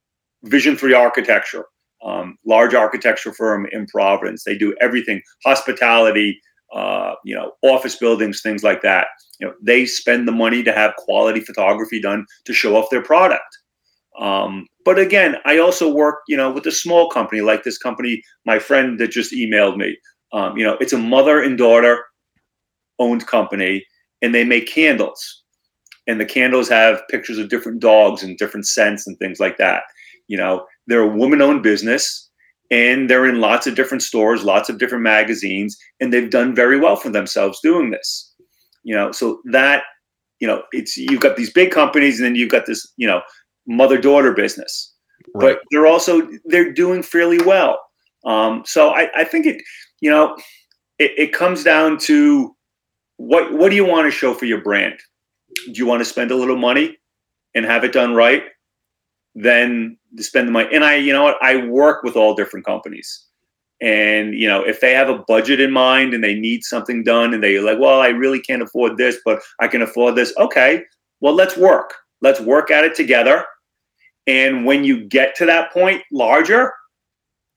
Vision 0.44 0.76
Three 0.76 0.94
Architecture 0.94 1.66
um, 2.04 2.38
large 2.46 2.74
architecture 2.74 3.34
firm 3.34 3.68
in 3.72 3.86
Providence. 3.88 4.44
They 4.44 4.58
do 4.58 4.76
everything, 4.82 5.22
hospitality, 5.46 6.40
uh, 6.74 7.14
you 7.24 7.36
know, 7.36 7.52
office 7.64 7.96
buildings, 7.96 8.42
things 8.42 8.64
like 8.64 8.82
that. 8.82 9.08
You 9.40 9.48
know, 9.48 9.54
they 9.62 9.86
spend 9.86 10.28
the 10.28 10.34
money 10.34 10.64
to 10.64 10.74
have 10.74 10.96
quality 10.98 11.40
photography 11.40 12.02
done 12.02 12.26
to 12.46 12.54
show 12.54 12.76
off 12.76 12.90
their 12.90 13.02
product. 13.02 13.58
Um, 14.20 14.68
but 14.86 15.00
again, 15.00 15.36
I 15.46 15.60
also 15.60 15.92
work, 15.92 16.20
you 16.28 16.36
know, 16.36 16.52
with 16.52 16.66
a 16.66 16.72
small 16.72 17.10
company 17.10 17.42
like 17.42 17.64
this 17.64 17.78
company. 17.78 18.22
My 18.46 18.60
friend 18.60 19.00
that 19.00 19.12
just 19.12 19.34
emailed 19.34 19.78
me. 19.78 19.98
Um, 20.34 20.58
you 20.58 20.64
know, 20.64 20.78
it's 20.80 20.94
a 20.94 20.98
mother 20.98 21.42
and 21.42 21.58
daughter 21.58 22.06
owned 23.00 23.26
company, 23.28 23.86
and 24.22 24.36
they 24.36 24.44
make 24.44 24.68
candles. 24.68 25.44
And 26.08 26.20
the 26.20 26.26
candles 26.26 26.68
have 26.70 27.08
pictures 27.10 27.38
of 27.38 27.50
different 27.50 27.80
dogs 27.80 28.24
and 28.24 28.38
different 28.38 28.68
scents 28.68 29.08
and 29.08 29.18
things 29.18 29.40
like 29.40 29.58
that. 29.58 29.84
You 30.28 30.38
know, 30.38 30.66
they're 30.88 31.02
a 31.02 31.16
woman 31.16 31.42
owned 31.42 31.64
business 31.64 32.29
and 32.72 33.10
they're 33.10 33.26
in 33.26 33.42
lots 33.42 33.68
of 33.68 33.76
different 33.76 34.04
stores, 34.04 34.44
lots 34.44 34.70
of 34.70 34.78
different 34.78 35.04
magazines, 35.04 35.78
and 36.00 36.14
they've 36.14 36.30
done 36.30 36.56
very 36.56 36.80
well 36.80 36.96
for 36.96 37.10
themselves 37.10 37.60
doing 37.62 37.92
this. 37.92 38.34
You 38.84 38.96
know, 38.96 39.12
so 39.12 39.42
that 39.46 39.84
you 40.40 40.48
know, 40.48 40.64
it's 40.72 40.98
you've 40.98 41.22
got 41.22 41.36
these 41.36 41.52
big 41.52 41.72
companies, 41.72 42.20
and 42.20 42.26
then 42.26 42.36
you've 42.36 42.52
got 42.52 42.66
this 42.66 42.86
you 42.98 43.08
know 43.08 43.22
mother 43.68 44.00
daughter 44.00 44.34
business, 44.34 44.94
right. 45.36 45.56
but 45.56 45.60
they're 45.72 45.88
also 45.88 46.28
they're 46.46 46.72
doing 46.72 47.04
fairly 47.04 47.40
well. 47.40 47.80
Um, 48.26 48.64
so 48.66 48.90
I, 48.90 49.10
I 49.16 49.24
think 49.24 49.46
it 49.46 49.62
you 50.02 50.10
know 50.10 50.36
it, 50.98 51.12
it 51.18 51.34
comes 51.34 51.64
down 51.64 51.98
to 52.00 52.56
what 53.18 53.54
what 53.54 53.70
do 53.70 53.76
you 53.76 53.86
want 53.86 54.08
to 54.08 54.12
show 54.12 54.34
for 54.34 54.46
your 54.46 54.62
brand? 54.62 55.00
Do 55.66 55.74
you 55.74 55.86
want 55.86 56.02
to 56.02 56.06
spend 56.06 56.32
a 56.32 56.36
little 56.36 56.58
money 56.58 56.98
and 57.54 57.66
have 57.66 57.84
it 57.84 57.92
done 57.92 58.14
right? 58.14 58.44
Then 59.36 59.98
to 60.18 60.24
spend 60.24 60.48
the 60.48 60.52
money. 60.52 60.70
And 60.74 60.84
I, 60.84 60.96
you 60.96 61.14
know 61.14 61.24
what, 61.24 61.38
I 61.42 61.66
work 61.68 62.04
with 62.04 62.16
all 62.16 62.36
different 62.36 62.66
companies. 62.66 63.26
And 63.82 64.34
you 64.34 64.48
know, 64.48 64.62
if 64.62 64.82
they 64.82 64.94
have 64.94 65.10
a 65.10 65.20
budget 65.20 65.62
in 65.62 65.72
mind 65.72 66.14
and 66.14 66.24
they 66.24 66.36
need 66.36 66.64
something 66.64 67.04
done, 67.04 67.34
and 67.34 67.42
they're 67.42 67.62
like, 67.62 67.80
"Well, 67.80 68.02
I 68.02 68.10
really 68.10 68.42
can't 68.42 68.62
afford 68.62 68.98
this, 68.98 69.18
but 69.24 69.42
I 69.60 69.68
can 69.68 69.82
afford 69.82 70.16
this." 70.16 70.34
Okay, 70.38 70.84
well, 71.22 71.34
let's 71.34 71.56
work. 71.56 71.94
Let's 72.22 72.42
work 72.42 72.72
at 72.72 72.84
it 72.84 72.96
together. 72.96 73.46
And 74.28 74.66
when 74.66 74.84
you 74.84 75.06
get 75.06 75.34
to 75.38 75.46
that 75.46 75.72
point, 75.72 76.04
larger, 76.12 76.74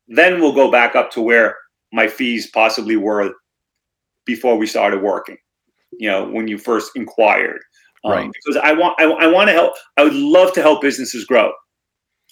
then 0.06 0.40
we'll 0.40 0.54
go 0.54 0.70
back 0.70 0.94
up 0.94 1.10
to 1.12 1.20
where 1.20 1.56
my 1.92 2.06
fees 2.06 2.50
possibly 2.50 2.96
were 2.96 3.34
before 4.24 4.56
we 4.56 4.66
started 4.66 5.02
working. 5.02 5.36
You 5.98 6.08
know, 6.08 6.28
when 6.28 6.48
you 6.48 6.56
first 6.56 6.92
inquired, 6.94 7.60
um, 8.04 8.12
right? 8.12 8.30
Because 8.32 8.60
I 8.62 8.72
want, 8.72 9.00
I, 9.00 9.04
I 9.04 9.26
want 9.26 9.48
to 9.48 9.52
help. 9.52 9.74
I 9.96 10.04
would 10.04 10.14
love 10.14 10.52
to 10.54 10.62
help 10.62 10.80
businesses 10.82 11.24
grow. 11.24 11.52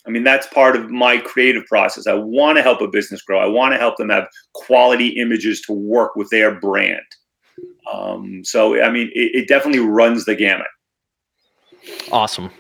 I 0.07 0.11
mean, 0.11 0.25
that's 0.25 0.47
part 0.47 0.77
of 0.77 0.91
my 0.91 1.19
creative 1.19 1.67
process. 1.67 2.07
I 2.07 2.15
want 2.15 2.57
to 2.57 2.63
help 2.63 2.81
a 2.81 2.89
business 2.89 3.21
grow. 3.23 3.39
I 3.39 3.47
want 3.47 3.75
to 3.75 3.79
help 3.79 3.97
them 3.97 4.09
have 4.09 4.27
quality 4.55 5.09
images 5.09 5.61
to 5.63 5.73
work 5.73 6.17
with 6.17 6.31
their 6.31 6.59
brand. 6.59 7.03
Um, 7.93 8.43
so, 8.45 8.83
I 8.83 8.91
mean, 8.91 9.11
it, 9.15 9.35
it 9.35 9.49
definitely 9.49 9.81
runs 9.81 10.25
the 10.25 10.35
gamut. 10.35 10.69
Awesome. 12.11 12.51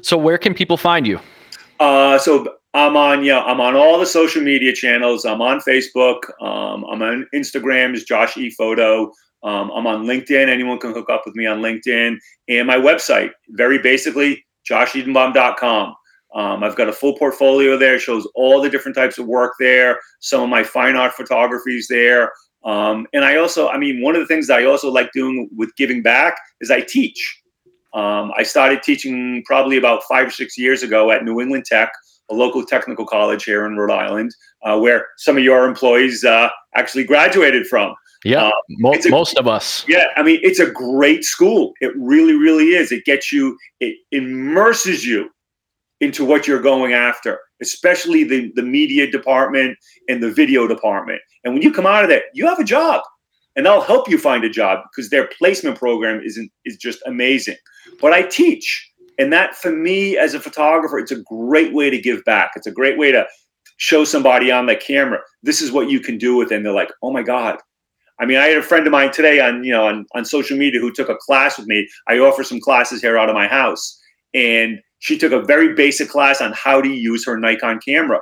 So, 0.00 0.16
where 0.16 0.38
can 0.38 0.54
people 0.54 0.76
find 0.76 1.06
you? 1.06 1.20
Uh, 1.78 2.18
so 2.18 2.54
I'm 2.74 2.96
on, 2.96 3.24
yeah, 3.24 3.40
I'm 3.40 3.60
on 3.60 3.76
all 3.76 3.98
the 3.98 4.06
social 4.06 4.40
media 4.40 4.72
channels. 4.72 5.24
I'm 5.24 5.42
on 5.42 5.60
Facebook. 5.60 6.20
Um, 6.40 6.84
I'm 6.90 7.02
on 7.02 7.26
Instagram 7.34 7.94
is 7.94 8.04
Josh 8.04 8.36
E 8.36 8.50
Photo. 8.50 9.12
Um, 9.42 9.70
I'm 9.72 9.86
on 9.86 10.04
LinkedIn. 10.04 10.48
Anyone 10.48 10.78
can 10.78 10.92
hook 10.92 11.10
up 11.10 11.22
with 11.26 11.34
me 11.34 11.46
on 11.46 11.60
LinkedIn 11.60 12.16
and 12.48 12.66
my 12.66 12.76
website. 12.76 13.30
Very 13.50 13.78
basically, 13.78 14.44
joshedenbaum.com. 14.68 15.94
Um, 16.34 16.64
I've 16.64 16.76
got 16.76 16.88
a 16.88 16.92
full 16.92 17.16
portfolio 17.18 17.76
there, 17.76 17.98
shows 17.98 18.26
all 18.34 18.62
the 18.62 18.70
different 18.70 18.96
types 18.96 19.18
of 19.18 19.26
work 19.26 19.52
there, 19.58 19.98
some 20.20 20.42
of 20.42 20.48
my 20.48 20.64
fine 20.64 20.96
art 20.96 21.12
photography 21.12 21.76
is 21.76 21.88
there. 21.88 22.32
Um, 22.64 23.06
and 23.12 23.24
I 23.24 23.36
also, 23.36 23.68
I 23.68 23.76
mean, 23.76 24.02
one 24.02 24.14
of 24.14 24.20
the 24.20 24.26
things 24.26 24.46
that 24.46 24.60
I 24.60 24.64
also 24.64 24.90
like 24.90 25.12
doing 25.12 25.50
with 25.56 25.74
giving 25.76 26.00
back 26.00 26.36
is 26.60 26.70
I 26.70 26.80
teach. 26.80 27.40
Um, 27.92 28.32
I 28.36 28.44
started 28.44 28.82
teaching 28.82 29.42
probably 29.44 29.76
about 29.76 30.02
five 30.04 30.28
or 30.28 30.30
six 30.30 30.56
years 30.56 30.82
ago 30.82 31.10
at 31.10 31.24
New 31.24 31.40
England 31.40 31.66
Tech, 31.66 31.92
a 32.30 32.34
local 32.34 32.64
technical 32.64 33.04
college 33.04 33.44
here 33.44 33.66
in 33.66 33.76
Rhode 33.76 33.92
Island, 33.92 34.34
uh, 34.62 34.78
where 34.78 35.08
some 35.18 35.36
of 35.36 35.42
your 35.42 35.66
employees 35.66 36.24
uh, 36.24 36.48
actually 36.74 37.04
graduated 37.04 37.66
from. 37.66 37.94
Yeah, 38.24 38.44
uh, 38.44 38.52
mo- 38.68 38.94
a, 38.94 39.08
most 39.08 39.36
of 39.36 39.48
us. 39.48 39.84
Yeah, 39.88 40.06
I 40.16 40.22
mean, 40.22 40.40
it's 40.42 40.60
a 40.60 40.70
great 40.70 41.24
school. 41.24 41.72
It 41.80 41.92
really, 41.96 42.34
really 42.34 42.74
is. 42.74 42.92
It 42.92 43.04
gets 43.04 43.32
you, 43.32 43.58
it 43.80 43.96
immerses 44.12 45.04
you 45.04 45.30
into 46.00 46.24
what 46.24 46.46
you're 46.46 46.60
going 46.60 46.92
after, 46.92 47.40
especially 47.60 48.24
the, 48.24 48.52
the 48.54 48.62
media 48.62 49.10
department 49.10 49.76
and 50.08 50.22
the 50.22 50.30
video 50.30 50.66
department. 50.66 51.20
And 51.44 51.54
when 51.54 51.62
you 51.62 51.72
come 51.72 51.86
out 51.86 52.04
of 52.04 52.10
that, 52.10 52.24
you 52.34 52.46
have 52.46 52.58
a 52.58 52.64
job 52.64 53.02
and 53.56 53.66
they'll 53.66 53.80
help 53.80 54.08
you 54.08 54.18
find 54.18 54.44
a 54.44 54.50
job 54.50 54.80
because 54.90 55.10
their 55.10 55.28
placement 55.38 55.78
program 55.78 56.20
isn't 56.24 56.50
is 56.64 56.76
just 56.76 57.00
amazing. 57.06 57.56
But 58.00 58.12
I 58.12 58.22
teach. 58.22 58.88
And 59.18 59.32
that 59.32 59.54
for 59.54 59.70
me 59.70 60.16
as 60.16 60.34
a 60.34 60.40
photographer, 60.40 60.98
it's 60.98 61.12
a 61.12 61.20
great 61.20 61.74
way 61.74 61.90
to 61.90 62.00
give 62.00 62.24
back. 62.24 62.52
It's 62.56 62.66
a 62.66 62.72
great 62.72 62.98
way 62.98 63.12
to 63.12 63.26
show 63.82 64.04
somebody 64.04 64.50
on 64.52 64.66
the 64.66 64.76
camera, 64.76 65.18
this 65.42 65.60
is 65.60 65.72
what 65.72 65.90
you 65.90 65.98
can 65.98 66.16
do 66.16 66.36
with 66.36 66.52
it. 66.52 66.54
And 66.54 66.64
they're 66.64 66.72
like, 66.72 66.92
oh 67.02 67.12
my 67.12 67.22
God. 67.22 67.58
I 68.22 68.24
mean, 68.24 68.38
I 68.38 68.46
had 68.46 68.58
a 68.58 68.62
friend 68.62 68.86
of 68.86 68.92
mine 68.92 69.10
today 69.10 69.40
on, 69.40 69.64
you 69.64 69.72
know, 69.72 69.84
on, 69.84 70.06
on 70.14 70.24
social 70.24 70.56
media 70.56 70.80
who 70.80 70.92
took 70.92 71.08
a 71.08 71.16
class 71.16 71.58
with 71.58 71.66
me. 71.66 71.88
I 72.06 72.18
offer 72.18 72.44
some 72.44 72.60
classes 72.60 73.00
here 73.00 73.18
out 73.18 73.28
of 73.28 73.34
my 73.34 73.48
house. 73.48 74.00
And 74.32 74.78
she 75.00 75.18
took 75.18 75.32
a 75.32 75.42
very 75.42 75.74
basic 75.74 76.08
class 76.08 76.40
on 76.40 76.52
how 76.52 76.80
to 76.80 76.88
use 76.88 77.26
her 77.26 77.36
Nikon 77.36 77.80
camera. 77.84 78.20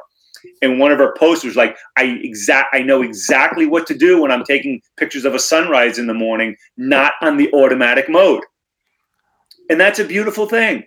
And 0.62 0.78
one 0.78 0.90
of 0.90 0.98
her 0.98 1.14
posts 1.18 1.44
was 1.44 1.54
like, 1.54 1.76
I 1.98 2.18
exact 2.22 2.74
I 2.74 2.80
know 2.80 3.02
exactly 3.02 3.66
what 3.66 3.86
to 3.88 3.94
do 3.94 4.22
when 4.22 4.30
I'm 4.30 4.42
taking 4.42 4.80
pictures 4.96 5.26
of 5.26 5.34
a 5.34 5.38
sunrise 5.38 5.98
in 5.98 6.06
the 6.06 6.14
morning, 6.14 6.56
not 6.78 7.12
on 7.20 7.36
the 7.36 7.52
automatic 7.52 8.08
mode. 8.08 8.42
And 9.68 9.78
that's 9.78 9.98
a 9.98 10.04
beautiful 10.04 10.46
thing. 10.46 10.84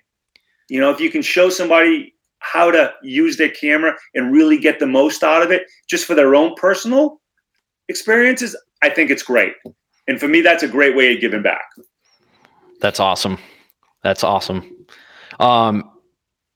You 0.70 0.82
know, 0.82 0.90
if 0.90 1.00
you 1.00 1.12
can 1.12 1.22
show 1.22 1.52
somebody 1.52 2.16
how 2.40 2.72
to 2.72 2.92
use 3.04 3.38
their 3.38 3.50
camera 3.50 3.96
and 4.16 4.34
really 4.34 4.58
get 4.58 4.80
the 4.80 4.88
most 4.88 5.24
out 5.24 5.44
of 5.44 5.52
it 5.52 5.68
just 5.88 6.06
for 6.06 6.16
their 6.16 6.34
own 6.34 6.56
personal 6.56 7.22
experiences, 7.90 8.56
I 8.84 8.90
think 8.90 9.10
it's 9.10 9.24
great. 9.24 9.54
And 10.08 10.20
for 10.20 10.28
me, 10.28 10.42
that's 10.42 10.62
a 10.62 10.68
great 10.68 10.96
way 10.96 11.16
of 11.16 11.22
giving 11.22 11.42
back. 11.42 11.64
That's 12.82 13.00
awesome. 13.00 13.40
That's 14.04 14.26
awesome. 14.26 14.70
Um, 15.40 15.90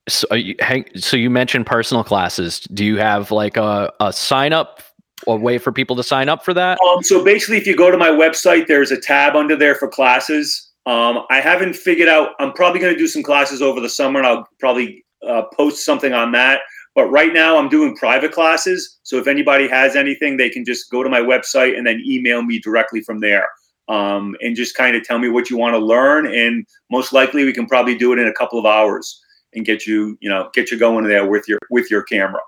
so 0.09 0.35
you, 0.35 0.55
so 0.97 1.15
you 1.15 1.29
mentioned 1.29 1.65
personal 1.65 2.03
classes. 2.03 2.59
Do 2.59 2.83
you 2.83 2.97
have 2.97 3.31
like 3.31 3.55
a, 3.55 3.91
a 4.01 4.11
sign 4.11 4.51
up, 4.51 4.81
a 5.25 5.37
way 5.37 5.57
for 5.57 5.71
people 5.71 5.95
to 5.95 6.03
sign 6.03 6.27
up 6.27 6.43
for 6.43 6.53
that? 6.53 6.77
Um, 6.81 7.01
so 7.01 7.23
basically, 7.23 7.57
if 7.57 7.65
you 7.65 7.77
go 7.77 7.89
to 7.89 7.97
my 7.97 8.09
website, 8.09 8.67
there's 8.67 8.91
a 8.91 8.99
tab 8.99 9.35
under 9.35 9.55
there 9.55 9.75
for 9.75 9.87
classes. 9.87 10.69
Um, 10.85 11.23
I 11.29 11.39
haven't 11.39 11.75
figured 11.75 12.09
out. 12.09 12.31
I'm 12.39 12.51
probably 12.53 12.81
going 12.81 12.93
to 12.93 12.99
do 12.99 13.07
some 13.07 13.23
classes 13.23 13.61
over 13.61 13.79
the 13.79 13.89
summer, 13.89 14.19
and 14.19 14.27
I'll 14.27 14.47
probably 14.59 15.05
uh, 15.25 15.43
post 15.55 15.85
something 15.85 16.13
on 16.13 16.33
that. 16.33 16.61
But 16.97 17.12
right 17.12 17.31
now, 17.31 17.60
I'm 17.60 17.69
doing 17.69 17.95
private 17.95 18.31
classes. 18.31 18.97
So 19.03 19.19
if 19.19 19.27
anybody 19.27 19.67
has 19.67 19.95
anything, 19.95 20.38
they 20.38 20.49
can 20.49 20.65
just 20.65 20.89
go 20.89 21.03
to 21.03 21.10
my 21.10 21.19
website 21.19 21.77
and 21.77 21.86
then 21.86 22.01
email 22.03 22.41
me 22.41 22.57
directly 22.57 23.01
from 23.01 23.19
there 23.19 23.47
um, 23.88 24.36
and 24.41 24.55
just 24.55 24.75
kind 24.75 24.95
of 24.95 25.03
tell 25.03 25.19
me 25.19 25.29
what 25.29 25.47
you 25.51 25.57
want 25.57 25.75
to 25.75 25.79
learn. 25.79 26.25
And 26.25 26.65
most 26.89 27.13
likely, 27.13 27.45
we 27.45 27.53
can 27.53 27.67
probably 27.67 27.95
do 27.95 28.13
it 28.13 28.19
in 28.19 28.27
a 28.27 28.33
couple 28.33 28.57
of 28.57 28.65
hours 28.65 29.21
and 29.53 29.63
get 29.63 29.86
you, 29.86 30.17
you 30.21 30.27
know, 30.27 30.49
get 30.55 30.71
you 30.71 30.79
going 30.79 31.07
there 31.07 31.29
with 31.29 31.47
your 31.47 31.60
with 31.69 31.91
your 31.91 32.01
camera. 32.01 32.41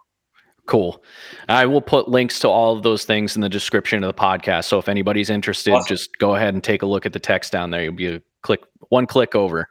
Cool. 0.65 1.03
I 1.47 1.67
will 1.67 1.79
put 1.79 2.09
links 2.09 2.39
to 2.39 2.47
all 2.47 2.75
of 2.75 2.81
those 2.81 3.05
things 3.05 3.35
in 3.35 3.43
the 3.43 3.49
description 3.49 4.03
of 4.03 4.07
the 4.07 4.19
podcast. 4.19 4.65
So 4.65 4.79
if 4.79 4.89
anybody's 4.89 5.29
interested, 5.29 5.75
awesome. 5.75 5.87
just 5.87 6.17
go 6.17 6.33
ahead 6.33 6.55
and 6.55 6.63
take 6.63 6.81
a 6.81 6.87
look 6.87 7.05
at 7.05 7.13
the 7.13 7.19
text 7.19 7.51
down 7.51 7.69
there. 7.69 7.83
You'll 7.83 7.93
be 7.93 8.07
a 8.07 8.21
click 8.41 8.61
one 8.89 9.05
click 9.05 9.35
over. 9.35 9.69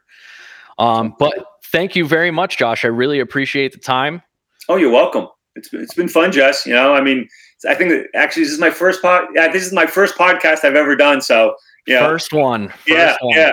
Um, 0.77 1.15
but 1.19 1.33
thank 1.65 1.97
you 1.97 2.07
very 2.07 2.31
much, 2.31 2.57
Josh. 2.57 2.85
I 2.85 2.87
really 2.87 3.19
appreciate 3.19 3.73
the 3.73 3.79
time. 3.79 4.21
Oh, 4.69 4.75
you're 4.75 4.91
welcome. 4.91 5.27
It's 5.55 5.73
it's 5.73 5.95
been 5.95 6.07
fun, 6.07 6.31
Jess. 6.31 6.65
You 6.65 6.73
know, 6.73 6.93
I 6.93 7.01
mean, 7.01 7.27
I 7.67 7.73
think 7.73 7.89
that 7.89 8.07
actually 8.15 8.43
this 8.43 8.51
is 8.51 8.59
my 8.59 8.69
first 8.69 9.01
pod. 9.01 9.25
Yeah, 9.35 9.51
this 9.51 9.65
is 9.65 9.73
my 9.73 9.87
first 9.87 10.15
podcast 10.15 10.63
I've 10.63 10.75
ever 10.75 10.95
done. 10.95 11.21
So 11.21 11.55
yeah, 11.87 12.07
first 12.07 12.31
one. 12.31 12.69
First 12.69 12.87
yeah, 12.87 13.17
one. 13.19 13.35
yeah. 13.35 13.51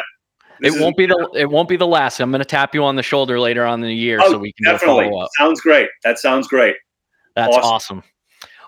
This 0.60 0.76
it 0.76 0.80
won't 0.80 0.96
be 0.96 1.06
the 1.06 1.30
it 1.34 1.50
won't 1.50 1.68
be 1.68 1.76
the 1.76 1.86
last. 1.86 2.20
I'm 2.20 2.30
going 2.30 2.40
to 2.40 2.44
tap 2.44 2.74
you 2.74 2.84
on 2.84 2.96
the 2.96 3.02
shoulder 3.02 3.40
later 3.40 3.64
on 3.64 3.82
in 3.82 3.88
the 3.88 3.94
year 3.94 4.20
oh, 4.22 4.30
so 4.30 4.38
we 4.38 4.52
can 4.52 4.72
definitely. 4.72 5.06
follow 5.06 5.22
up. 5.22 5.30
Sounds 5.38 5.60
great. 5.60 5.88
That 6.04 6.18
sounds 6.18 6.48
great. 6.48 6.76
That's 7.34 7.56
awesome. 7.56 7.70
awesome. 7.98 8.02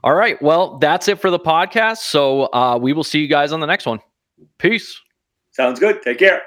All 0.04 0.14
right. 0.14 0.40
Well, 0.42 0.78
that's 0.78 1.08
it 1.08 1.20
for 1.20 1.30
the 1.30 1.38
podcast. 1.38 1.98
So 1.98 2.52
uh, 2.52 2.78
we 2.80 2.92
will 2.92 3.04
see 3.04 3.20
you 3.20 3.28
guys 3.28 3.52
on 3.52 3.60
the 3.60 3.66
next 3.66 3.86
one. 3.86 4.00
Peace. 4.58 4.98
Sounds 5.52 5.80
good. 5.80 6.02
Take 6.02 6.18
care. 6.18 6.42